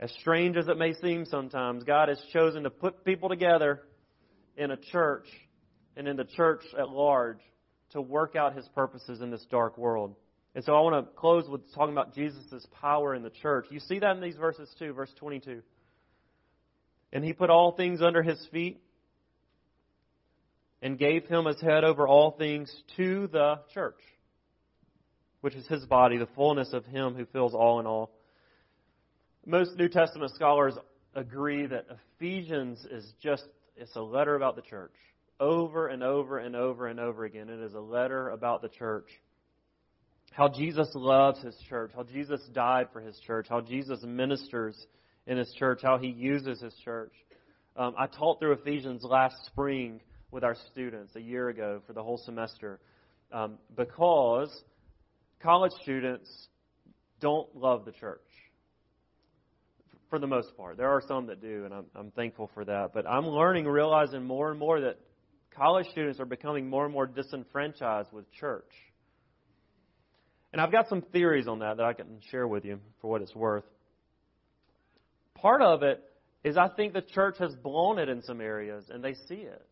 As 0.00 0.12
strange 0.20 0.56
as 0.56 0.68
it 0.68 0.78
may 0.78 0.92
seem 0.94 1.24
sometimes, 1.24 1.82
God 1.82 2.08
has 2.08 2.22
chosen 2.32 2.62
to 2.62 2.70
put 2.70 3.04
people 3.04 3.28
together 3.28 3.82
in 4.56 4.70
a 4.70 4.76
church 4.76 5.26
and 5.96 6.06
in 6.06 6.16
the 6.16 6.24
church 6.24 6.62
at 6.78 6.88
large 6.88 7.40
to 7.90 8.00
work 8.00 8.36
out 8.36 8.54
his 8.54 8.68
purposes 8.74 9.20
in 9.20 9.30
this 9.30 9.44
dark 9.50 9.76
world. 9.76 10.14
And 10.54 10.64
so 10.64 10.74
I 10.74 10.80
want 10.80 11.04
to 11.04 11.12
close 11.14 11.48
with 11.48 11.72
talking 11.74 11.92
about 11.92 12.14
Jesus' 12.14 12.66
power 12.80 13.14
in 13.14 13.22
the 13.22 13.30
church. 13.30 13.66
You 13.70 13.80
see 13.80 13.98
that 13.98 14.16
in 14.16 14.22
these 14.22 14.36
verses 14.36 14.68
too, 14.78 14.92
verse 14.92 15.12
22. 15.18 15.62
And 17.12 17.24
he 17.24 17.32
put 17.32 17.50
all 17.50 17.72
things 17.72 18.02
under 18.02 18.22
his 18.22 18.38
feet 18.52 18.80
and 20.82 20.98
gave 20.98 21.26
him 21.26 21.46
as 21.46 21.60
head 21.60 21.84
over 21.84 22.06
all 22.06 22.32
things 22.32 22.72
to 22.96 23.26
the 23.28 23.60
church, 23.74 24.00
which 25.40 25.54
is 25.54 25.66
his 25.66 25.84
body, 25.86 26.18
the 26.18 26.28
fullness 26.36 26.72
of 26.72 26.84
him 26.86 27.14
who 27.14 27.26
fills 27.26 27.54
all 27.54 27.80
in 27.80 27.86
all. 27.86 28.10
Most 29.44 29.76
New 29.76 29.88
Testament 29.88 30.32
scholars 30.34 30.74
agree 31.14 31.66
that 31.66 31.86
Ephesians 32.16 32.84
is 32.90 33.12
just 33.22 33.44
it's 33.76 33.94
a 33.94 34.02
letter 34.02 34.34
about 34.34 34.56
the 34.56 34.62
church. 34.62 34.94
Over 35.40 35.86
and 35.86 36.02
over 36.02 36.38
and 36.38 36.56
over 36.56 36.88
and 36.88 36.98
over 36.98 37.24
again, 37.24 37.48
it 37.48 37.60
is 37.60 37.74
a 37.74 37.80
letter 37.80 38.30
about 38.30 38.60
the 38.60 38.68
church. 38.68 39.08
How 40.32 40.48
Jesus 40.48 40.88
loves 40.94 41.40
his 41.42 41.56
church, 41.68 41.92
how 41.94 42.02
Jesus 42.02 42.40
died 42.52 42.88
for 42.92 43.00
his 43.00 43.18
church, 43.20 43.46
how 43.48 43.60
Jesus 43.60 44.00
ministers 44.02 44.76
in 45.26 45.36
his 45.36 45.52
church, 45.58 45.80
how 45.82 45.98
he 45.98 46.08
uses 46.08 46.60
his 46.60 46.74
church. 46.84 47.12
Um, 47.76 47.94
I 47.96 48.06
taught 48.06 48.40
through 48.40 48.52
Ephesians 48.52 49.04
last 49.04 49.36
spring 49.46 50.00
with 50.30 50.44
our 50.44 50.56
students 50.70 51.16
a 51.16 51.20
year 51.20 51.48
ago 51.48 51.80
for 51.86 51.92
the 51.92 52.02
whole 52.02 52.18
semester 52.18 52.80
um, 53.32 53.58
because 53.76 54.62
college 55.42 55.72
students 55.82 56.48
don't 57.20 57.54
love 57.56 57.84
the 57.84 57.92
church 57.92 58.20
for 60.08 60.18
the 60.18 60.26
most 60.26 60.56
part. 60.56 60.76
There 60.76 60.88
are 60.88 61.02
some 61.06 61.26
that 61.26 61.40
do, 61.40 61.64
and 61.64 61.74
I'm, 61.74 61.84
I'm 61.94 62.10
thankful 62.12 62.50
for 62.54 62.64
that. 62.64 62.90
But 62.94 63.06
I'm 63.06 63.26
learning, 63.26 63.66
realizing 63.66 64.24
more 64.24 64.50
and 64.50 64.58
more 64.58 64.80
that 64.80 64.98
college 65.54 65.86
students 65.90 66.20
are 66.20 66.24
becoming 66.24 66.68
more 66.68 66.84
and 66.84 66.92
more 66.92 67.06
disenfranchised 67.06 68.12
with 68.12 68.30
church. 68.32 68.70
And 70.52 70.62
I've 70.62 70.72
got 70.72 70.88
some 70.88 71.02
theories 71.12 71.46
on 71.46 71.58
that 71.58 71.76
that 71.76 71.84
I 71.84 71.92
can 71.92 72.20
share 72.30 72.48
with 72.48 72.64
you 72.64 72.80
for 73.00 73.10
what 73.10 73.20
it's 73.20 73.34
worth. 73.34 73.64
Part 75.34 75.60
of 75.60 75.82
it 75.82 76.02
is 76.42 76.56
I 76.56 76.68
think 76.68 76.94
the 76.94 77.02
church 77.02 77.36
has 77.38 77.54
blown 77.54 77.98
it 77.98 78.08
in 78.08 78.22
some 78.22 78.40
areas, 78.40 78.84
and 78.88 79.04
they 79.04 79.14
see 79.14 79.34
it. 79.34 79.66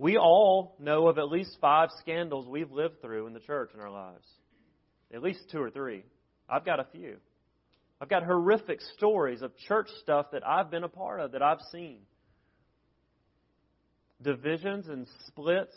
We 0.00 0.16
all 0.16 0.76
know 0.78 1.08
of 1.08 1.18
at 1.18 1.28
least 1.28 1.58
five 1.60 1.90
scandals 2.00 2.48
we've 2.48 2.72
lived 2.72 3.02
through 3.02 3.26
in 3.26 3.34
the 3.34 3.40
church 3.40 3.72
in 3.74 3.80
our 3.80 3.90
lives. 3.90 4.26
At 5.12 5.22
least 5.22 5.40
two 5.52 5.60
or 5.60 5.68
three. 5.68 6.04
I've 6.48 6.64
got 6.64 6.80
a 6.80 6.86
few. 6.90 7.18
I've 8.00 8.08
got 8.08 8.22
horrific 8.22 8.80
stories 8.96 9.42
of 9.42 9.54
church 9.68 9.88
stuff 10.00 10.30
that 10.32 10.40
I've 10.46 10.70
been 10.70 10.84
a 10.84 10.88
part 10.88 11.20
of, 11.20 11.32
that 11.32 11.42
I've 11.42 11.60
seen. 11.70 11.98
Divisions 14.22 14.88
and 14.88 15.06
splits. 15.26 15.76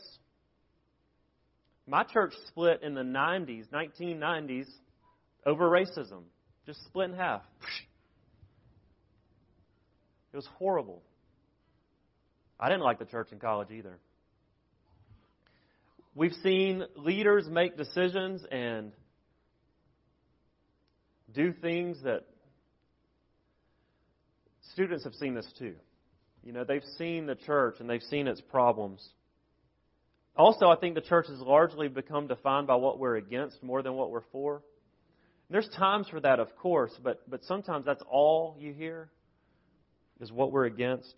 My 1.86 2.06
church 2.06 2.32
split 2.48 2.82
in 2.82 2.94
the 2.94 3.02
90s, 3.02 3.66
1990s, 3.74 4.70
over 5.46 5.70
racism. 5.70 6.22
Just 6.66 6.82
split 6.86 7.10
in 7.10 7.18
half. 7.18 7.42
It 10.32 10.38
was 10.38 10.48
horrible. 10.58 11.02
I 12.58 12.70
didn't 12.70 12.84
like 12.84 13.00
the 13.00 13.06
church 13.06 13.28
in 13.34 13.40
college 13.40 13.68
either. 13.70 14.00
We've 16.16 16.34
seen 16.44 16.84
leaders 16.96 17.48
make 17.50 17.76
decisions 17.76 18.44
and 18.52 18.92
do 21.34 21.54
things 21.54 21.98
that 22.04 22.26
students 24.74 25.04
have 25.06 25.16
seen 25.16 25.34
this 25.34 25.52
too. 25.58 25.76
You 26.44 26.52
know, 26.52 26.64
they've 26.64 26.84
seen 26.98 27.26
the 27.26 27.36
church 27.36 27.78
and 27.80 27.90
they've 27.90 28.04
seen 28.04 28.28
its 28.28 28.42
problems. 28.42 29.04
Also, 30.36 30.68
I 30.68 30.76
think 30.76 30.96
the 30.96 31.02
church 31.02 31.28
has 31.30 31.40
largely 31.40 31.88
become 31.88 32.28
defined 32.28 32.68
by 32.68 32.76
what 32.76 33.00
we're 33.00 33.16
against 33.16 33.64
more 33.64 33.82
than 33.82 33.94
what 33.94 34.12
we're 34.12 34.24
for. 34.32 34.62
There's 35.50 35.70
times 35.78 36.08
for 36.10 36.20
that, 36.20 36.40
of 36.40 36.56
course, 36.58 36.92
but, 37.04 37.30
but 37.30 37.44
sometimes 37.44 37.86
that's 37.86 38.04
all 38.10 38.56
you 38.60 38.74
hear 38.74 39.10
is 40.20 40.32
what 40.32 40.52
we're 40.52 40.66
against. 40.66 41.14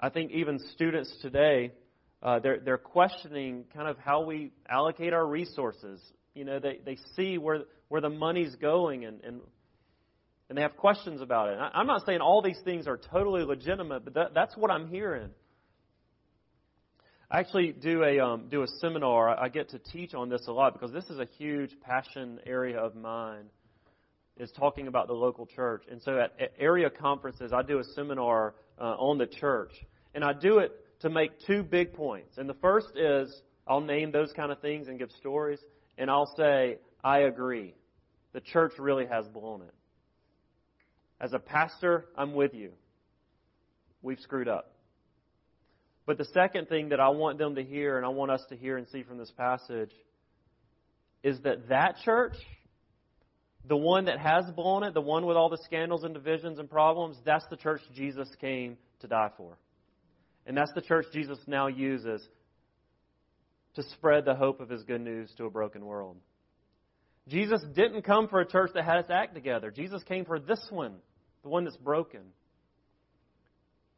I 0.00 0.08
think 0.10 0.32
even 0.32 0.58
students 0.74 1.14
today, 1.20 1.72
uh, 2.22 2.38
they're, 2.38 2.60
they're 2.60 2.78
questioning 2.78 3.64
kind 3.74 3.88
of 3.88 3.98
how 3.98 4.24
we 4.24 4.52
allocate 4.68 5.12
our 5.12 5.26
resources. 5.26 6.00
You 6.34 6.44
know, 6.44 6.58
they, 6.58 6.80
they 6.84 6.96
see 7.14 7.38
where, 7.38 7.64
where 7.88 8.00
the 8.00 8.10
money's 8.10 8.54
going 8.56 9.04
and, 9.04 9.20
and, 9.22 9.40
and 10.48 10.56
they 10.56 10.62
have 10.62 10.76
questions 10.76 11.20
about 11.20 11.48
it. 11.50 11.58
I'm 11.58 11.86
not 11.86 12.06
saying 12.06 12.20
all 12.20 12.42
these 12.42 12.60
things 12.64 12.86
are 12.86 12.96
totally 12.96 13.42
legitimate, 13.42 14.04
but 14.04 14.14
that, 14.14 14.34
that's 14.34 14.56
what 14.56 14.70
I'm 14.70 14.88
hearing. 14.88 15.30
I 17.28 17.40
actually 17.40 17.72
do 17.72 18.04
a 18.04 18.20
um, 18.20 18.46
do 18.48 18.62
a 18.62 18.68
seminar. 18.80 19.36
I 19.36 19.48
get 19.48 19.70
to 19.70 19.80
teach 19.80 20.14
on 20.14 20.28
this 20.28 20.46
a 20.46 20.52
lot 20.52 20.74
because 20.74 20.92
this 20.92 21.06
is 21.06 21.18
a 21.18 21.26
huge 21.38 21.72
passion 21.80 22.38
area 22.46 22.78
of 22.78 22.94
mine. 22.94 23.46
is 24.36 24.50
talking 24.52 24.86
about 24.86 25.08
the 25.08 25.14
local 25.14 25.46
church. 25.46 25.82
And 25.90 26.00
so 26.02 26.20
at, 26.20 26.40
at 26.40 26.52
area 26.58 26.88
conferences, 26.88 27.52
I 27.52 27.62
do 27.62 27.80
a 27.80 27.84
seminar 27.96 28.54
uh, 28.80 28.84
on 28.84 29.18
the 29.18 29.26
church. 29.26 29.72
And 30.14 30.22
I 30.22 30.34
do 30.34 30.58
it 30.58 30.70
to 31.00 31.10
make 31.10 31.32
two 31.46 31.62
big 31.62 31.92
points. 31.92 32.38
And 32.38 32.48
the 32.48 32.54
first 32.54 32.96
is 32.96 33.42
I'll 33.66 33.80
name 33.80 34.12
those 34.12 34.32
kind 34.32 34.52
of 34.52 34.60
things 34.60 34.88
and 34.88 34.98
give 34.98 35.10
stories. 35.18 35.60
And 35.98 36.10
I'll 36.10 36.32
say, 36.36 36.78
I 37.02 37.20
agree. 37.20 37.74
The 38.32 38.40
church 38.40 38.72
really 38.78 39.06
has 39.06 39.26
blown 39.28 39.62
it. 39.62 39.74
As 41.20 41.32
a 41.32 41.38
pastor, 41.38 42.06
I'm 42.16 42.34
with 42.34 42.52
you. 42.52 42.72
We've 44.02 44.20
screwed 44.20 44.48
up. 44.48 44.72
But 46.04 46.18
the 46.18 46.26
second 46.26 46.68
thing 46.68 46.90
that 46.90 47.00
I 47.00 47.08
want 47.08 47.38
them 47.38 47.56
to 47.56 47.64
hear 47.64 47.96
and 47.96 48.06
I 48.06 48.10
want 48.10 48.30
us 48.30 48.42
to 48.50 48.56
hear 48.56 48.76
and 48.76 48.86
see 48.88 49.02
from 49.02 49.18
this 49.18 49.32
passage 49.36 49.90
is 51.22 51.40
that 51.40 51.68
that 51.68 51.96
church 52.04 52.36
the 53.68 53.76
one 53.76 54.04
that 54.04 54.18
has 54.18 54.44
blown 54.52 54.84
it, 54.84 54.94
the 54.94 55.00
one 55.00 55.26
with 55.26 55.36
all 55.36 55.48
the 55.48 55.58
scandals 55.64 56.04
and 56.04 56.14
divisions 56.14 56.58
and 56.58 56.70
problems, 56.70 57.16
that's 57.24 57.44
the 57.50 57.56
church 57.56 57.80
Jesus 57.94 58.28
came 58.40 58.76
to 59.00 59.08
die 59.08 59.30
for. 59.36 59.56
And 60.46 60.56
that's 60.56 60.72
the 60.74 60.80
church 60.80 61.06
Jesus 61.12 61.38
now 61.46 61.66
uses 61.66 62.22
to 63.74 63.82
spread 63.94 64.24
the 64.24 64.34
hope 64.34 64.60
of 64.60 64.68
his 64.68 64.82
good 64.84 65.00
news 65.00 65.30
to 65.36 65.44
a 65.44 65.50
broken 65.50 65.84
world. 65.84 66.16
Jesus 67.28 67.60
didn't 67.74 68.02
come 68.02 68.28
for 68.28 68.40
a 68.40 68.46
church 68.46 68.70
that 68.74 68.84
had 68.84 68.98
its 68.98 69.10
act 69.10 69.34
together. 69.34 69.70
Jesus 69.70 70.02
came 70.04 70.24
for 70.24 70.38
this 70.38 70.64
one, 70.70 70.94
the 71.42 71.48
one 71.48 71.64
that's 71.64 71.76
broken. 71.76 72.20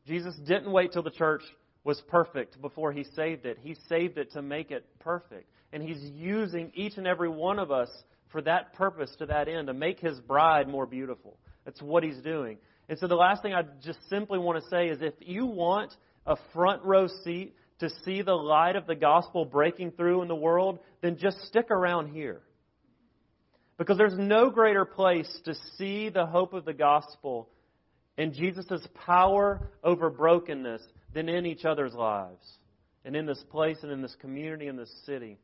Jesus 0.07 0.35
didn't 0.47 0.73
wait 0.73 0.93
till 0.93 1.03
the 1.03 1.11
church 1.11 1.43
was 1.85 2.01
perfect 2.09 2.61
before 2.61 2.93
he 2.93 3.05
saved 3.15 3.45
it. 3.45 3.59
He 3.63 3.77
saved 3.89 4.17
it 4.17 4.33
to 4.33 4.43
make 4.43 4.71
it 4.71 4.87
perfect. 4.99 5.51
And 5.73 5.83
he's 5.83 6.03
using 6.15 6.73
each 6.75 6.97
and 6.97 7.07
every 7.07 7.29
one 7.29 7.59
of 7.59 7.71
us 7.71 7.91
for 8.31 8.41
that 8.43 8.73
purpose, 8.73 9.11
to 9.19 9.27
that 9.27 9.49
end, 9.49 9.67
to 9.67 9.75
make 9.75 10.01
his 10.01 10.19
bride 10.21 10.69
more 10.69 10.87
beautiful. 10.87 11.37
That's 11.67 11.83
what 11.83 12.03
he's 12.03 12.19
doing. 12.19 12.57
And 12.89 12.99
so 12.99 13.07
the 13.07 13.15
last 13.15 13.43
thing 13.43 13.53
I 13.53 13.63
just 13.85 13.99
simply 14.09 14.39
want 14.39 14.63
to 14.63 14.71
say 14.71 14.89
is 14.89 14.99
if 15.03 15.15
you 15.21 15.45
want 15.45 15.93
a 16.29 16.37
front 16.53 16.85
row 16.85 17.09
seat 17.25 17.55
to 17.81 17.91
see 18.05 18.23
the 18.23 18.35
light 18.35 18.77
of 18.77 18.87
the 18.87 18.95
gospel 18.95 19.45
breaking 19.45 19.93
through 19.93 20.23
in 20.23 20.29
the 20.29 20.35
world, 20.35 20.79
then 21.01 21.17
just 21.17 21.41
stick 21.47 21.71
around 21.71 22.09
here. 22.09 22.41
Because 23.79 23.97
there's 23.97 24.19
no 24.19 24.51
greater 24.51 24.85
place 24.85 25.29
to 25.45 25.55
see 25.77 26.09
the 26.09 26.27
hope 26.27 26.53
of 26.53 26.65
the 26.65 26.73
gospel 26.73 27.49
and 28.17 28.35
Jesus' 28.35 28.87
power 29.07 29.71
over 29.85 30.11
brokenness 30.11 30.83
than 31.15 31.29
in 31.29 31.47
each 31.47 31.65
other's 31.65 31.95
lives 31.95 32.45
and 33.05 33.15
in 33.15 33.27
this 33.27 33.43
place 33.51 33.79
and 33.83 33.93
in 33.93 34.03
this 34.03 34.17
community 34.21 34.67
and 34.67 34.79
this 34.79 34.93
city. 35.07 35.39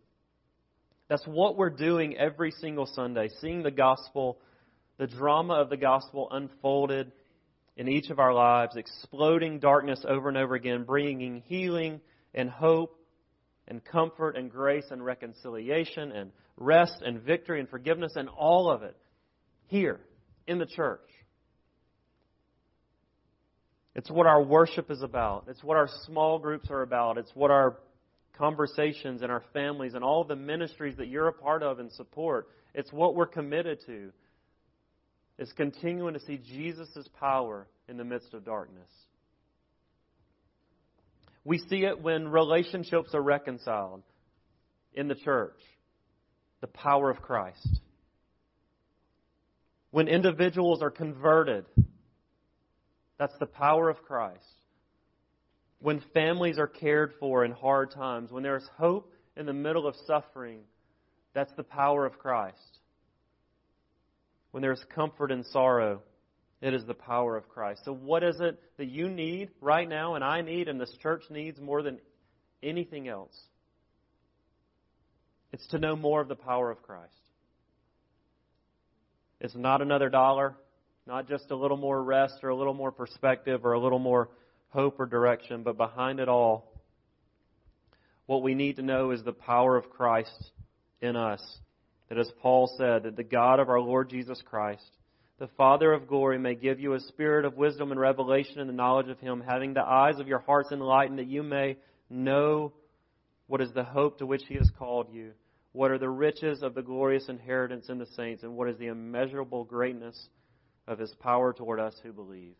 That's 1.08 1.24
what 1.26 1.56
we're 1.56 1.70
doing 1.70 2.16
every 2.16 2.50
single 2.50 2.86
Sunday, 2.86 3.30
seeing 3.40 3.62
the 3.62 3.70
gospel, 3.70 4.38
the 4.98 5.06
drama 5.06 5.54
of 5.54 5.70
the 5.70 5.76
gospel 5.76 6.28
unfolded 6.32 7.12
in 7.76 7.88
each 7.88 8.10
of 8.10 8.18
our 8.18 8.32
lives, 8.32 8.76
exploding 8.76 9.58
darkness 9.58 10.04
over 10.08 10.28
and 10.28 10.38
over 10.38 10.54
again, 10.54 10.84
bringing 10.84 11.42
healing 11.46 12.00
and 12.34 12.48
hope 12.48 12.98
and 13.66 13.84
comfort 13.84 14.36
and 14.36 14.50
grace 14.50 14.84
and 14.90 15.04
reconciliation 15.04 16.12
and 16.12 16.30
rest 16.56 17.02
and 17.04 17.22
victory 17.22 17.60
and 17.60 17.68
forgiveness 17.68 18.12
and 18.16 18.28
all 18.28 18.70
of 18.70 18.82
it 18.82 18.96
here 19.66 20.00
in 20.46 20.58
the 20.58 20.66
church. 20.66 21.00
It's 23.96 24.10
what 24.10 24.26
our 24.26 24.42
worship 24.42 24.90
is 24.90 25.02
about. 25.02 25.44
It's 25.48 25.62
what 25.62 25.76
our 25.76 25.88
small 26.04 26.38
groups 26.38 26.68
are 26.70 26.82
about. 26.82 27.16
It's 27.16 27.30
what 27.34 27.50
our 27.50 27.78
conversations 28.36 29.22
and 29.22 29.30
our 29.30 29.44
families 29.52 29.94
and 29.94 30.02
all 30.02 30.24
the 30.24 30.36
ministries 30.36 30.96
that 30.96 31.08
you're 31.08 31.28
a 31.28 31.32
part 31.32 31.62
of 31.62 31.78
and 31.78 31.90
support. 31.92 32.48
It's 32.74 32.92
what 32.92 33.14
we're 33.14 33.26
committed 33.26 33.78
to. 33.86 34.10
It's 35.38 35.52
continuing 35.52 36.14
to 36.14 36.20
see 36.20 36.38
Jesus' 36.38 37.08
power 37.18 37.66
in 37.88 37.96
the 37.96 38.04
midst 38.04 38.34
of 38.34 38.44
darkness. 38.44 38.90
We 41.44 41.58
see 41.58 41.84
it 41.84 42.00
when 42.00 42.28
relationships 42.28 43.14
are 43.14 43.22
reconciled 43.22 44.02
in 44.94 45.08
the 45.08 45.14
church. 45.14 45.58
The 46.60 46.68
power 46.68 47.10
of 47.10 47.20
Christ. 47.20 47.80
When 49.90 50.08
individuals 50.08 50.82
are 50.82 50.90
converted, 50.90 51.66
that's 53.18 53.36
the 53.38 53.46
power 53.46 53.90
of 53.90 54.02
Christ 54.02 54.40
when 55.84 56.02
families 56.14 56.58
are 56.58 56.66
cared 56.66 57.12
for 57.20 57.44
in 57.44 57.52
hard 57.52 57.90
times, 57.90 58.32
when 58.32 58.42
there's 58.42 58.66
hope 58.78 59.12
in 59.36 59.44
the 59.44 59.52
middle 59.52 59.86
of 59.86 59.94
suffering, 60.06 60.60
that's 61.34 61.52
the 61.58 61.62
power 61.62 62.06
of 62.06 62.18
Christ. 62.18 62.78
When 64.54 64.62
there's 64.62 64.84
comfort 64.94 65.32
in 65.32 65.42
sorrow, 65.42 66.00
it 66.62 66.74
is 66.74 66.84
the 66.86 66.94
power 66.94 67.36
of 67.36 67.48
Christ. 67.48 67.80
So, 67.84 67.92
what 67.92 68.22
is 68.22 68.36
it 68.38 68.56
that 68.76 68.86
you 68.86 69.08
need 69.08 69.50
right 69.60 69.88
now, 69.88 70.14
and 70.14 70.22
I 70.22 70.42
need, 70.42 70.68
and 70.68 70.80
this 70.80 70.96
church 71.02 71.24
needs 71.28 71.60
more 71.60 71.82
than 71.82 71.98
anything 72.62 73.08
else? 73.08 73.36
It's 75.52 75.66
to 75.70 75.80
know 75.80 75.96
more 75.96 76.20
of 76.20 76.28
the 76.28 76.36
power 76.36 76.70
of 76.70 76.80
Christ. 76.84 77.10
It's 79.40 79.56
not 79.56 79.82
another 79.82 80.08
dollar, 80.08 80.54
not 81.04 81.28
just 81.28 81.50
a 81.50 81.56
little 81.56 81.76
more 81.76 82.00
rest 82.00 82.34
or 82.44 82.50
a 82.50 82.56
little 82.56 82.74
more 82.74 82.92
perspective 82.92 83.64
or 83.64 83.72
a 83.72 83.80
little 83.80 83.98
more 83.98 84.28
hope 84.68 85.00
or 85.00 85.06
direction, 85.06 85.64
but 85.64 85.76
behind 85.76 86.20
it 86.20 86.28
all, 86.28 86.80
what 88.26 88.44
we 88.44 88.54
need 88.54 88.76
to 88.76 88.82
know 88.82 89.10
is 89.10 89.20
the 89.24 89.32
power 89.32 89.76
of 89.76 89.90
Christ 89.90 90.52
in 91.00 91.16
us. 91.16 91.42
That 92.08 92.18
as 92.18 92.30
Paul 92.42 92.72
said, 92.76 93.04
that 93.04 93.16
the 93.16 93.24
God 93.24 93.60
of 93.60 93.68
our 93.68 93.80
Lord 93.80 94.10
Jesus 94.10 94.40
Christ, 94.44 94.88
the 95.38 95.48
Father 95.56 95.92
of 95.92 96.06
glory, 96.06 96.38
may 96.38 96.54
give 96.54 96.78
you 96.78 96.94
a 96.94 97.00
spirit 97.00 97.44
of 97.44 97.56
wisdom 97.56 97.90
and 97.90 98.00
revelation 98.00 98.60
in 98.60 98.66
the 98.66 98.72
knowledge 98.72 99.08
of 99.08 99.18
Him, 99.20 99.42
having 99.46 99.74
the 99.74 99.84
eyes 99.84 100.20
of 100.20 100.28
your 100.28 100.40
hearts 100.40 100.70
enlightened, 100.70 101.18
that 101.18 101.26
you 101.26 101.42
may 101.42 101.76
know 102.10 102.72
what 103.46 103.60
is 103.60 103.72
the 103.72 103.84
hope 103.84 104.18
to 104.18 104.26
which 104.26 104.42
He 104.48 104.54
has 104.54 104.70
called 104.78 105.08
you, 105.12 105.32
what 105.72 105.90
are 105.90 105.98
the 105.98 106.08
riches 106.08 106.62
of 106.62 106.74
the 106.74 106.82
glorious 106.82 107.28
inheritance 107.28 107.88
in 107.88 107.98
the 107.98 108.06
saints, 108.16 108.42
and 108.42 108.54
what 108.56 108.68
is 108.68 108.78
the 108.78 108.86
immeasurable 108.86 109.64
greatness 109.64 110.28
of 110.86 110.98
His 110.98 111.12
power 111.20 111.52
toward 111.52 111.80
us 111.80 111.94
who 112.02 112.12
believe. 112.12 112.54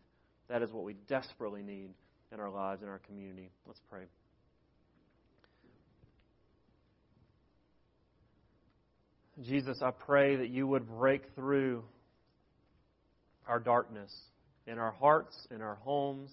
That 0.49 0.61
is 0.61 0.71
what 0.71 0.83
we 0.83 0.95
desperately 1.07 1.61
need 1.61 1.89
in 2.31 2.39
our 2.39 2.49
lives, 2.49 2.81
in 2.81 2.89
our 2.89 2.99
community. 2.99 3.49
Let's 3.65 3.81
pray. 3.89 4.05
Jesus, 9.43 9.81
I 9.81 9.91
pray 9.91 10.37
that 10.37 10.49
you 10.49 10.65
would 10.65 10.87
break 10.87 11.23
through 11.35 11.83
our 13.47 13.59
darkness 13.59 14.13
in 14.65 14.79
our 14.79 14.91
hearts, 14.91 15.35
in 15.51 15.61
our 15.61 15.75
homes, 15.75 16.31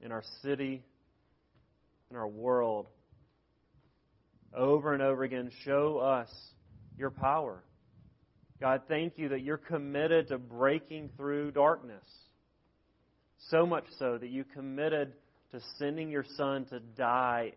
in 0.00 0.12
our 0.12 0.22
city, 0.42 0.82
in 2.10 2.16
our 2.16 2.26
world. 2.26 2.86
Over 4.56 4.94
and 4.94 5.02
over 5.02 5.22
again, 5.22 5.50
show 5.64 5.98
us 5.98 6.30
your 6.96 7.10
power. 7.10 7.62
God, 8.58 8.82
thank 8.88 9.18
you 9.18 9.28
that 9.28 9.42
you're 9.42 9.58
committed 9.58 10.28
to 10.28 10.38
breaking 10.38 11.10
through 11.18 11.50
darkness. 11.50 12.04
So 13.50 13.66
much 13.66 13.84
so 13.98 14.16
that 14.16 14.30
you 14.30 14.44
committed 14.44 15.12
to 15.52 15.60
sending 15.78 16.10
your 16.10 16.24
Son 16.38 16.64
to 16.70 16.80
die 16.80 17.52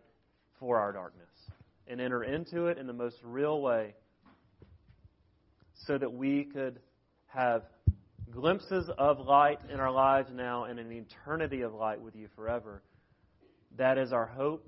for 0.58 0.78
our 0.78 0.92
darkness 0.92 1.29
and 1.90 2.00
enter 2.00 2.22
into 2.22 2.66
it 2.66 2.78
in 2.78 2.86
the 2.86 2.92
most 2.92 3.16
real 3.22 3.60
way 3.60 3.94
so 5.86 5.98
that 5.98 6.12
we 6.12 6.44
could 6.44 6.78
have 7.26 7.62
glimpses 8.30 8.88
of 8.96 9.18
light 9.18 9.58
in 9.72 9.80
our 9.80 9.90
lives 9.90 10.30
now 10.32 10.64
and 10.64 10.78
an 10.78 10.92
eternity 10.92 11.62
of 11.62 11.74
light 11.74 12.00
with 12.00 12.14
you 12.14 12.28
forever. 12.36 12.82
That 13.76 13.98
is 13.98 14.12
our 14.12 14.26
hope. 14.26 14.66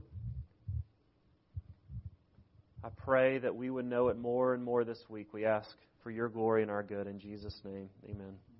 I 2.84 2.88
pray 3.04 3.38
that 3.38 3.54
we 3.54 3.70
would 3.70 3.86
know 3.86 4.08
it 4.08 4.18
more 4.18 4.54
and 4.54 4.64
more 4.64 4.84
this 4.84 4.98
week. 5.08 5.32
We 5.32 5.44
ask 5.44 5.70
for 6.02 6.10
your 6.10 6.28
glory 6.28 6.62
and 6.62 6.70
our 6.70 6.82
good. 6.82 7.06
In 7.06 7.20
Jesus' 7.20 7.60
name, 7.64 7.88
amen. 8.04 8.51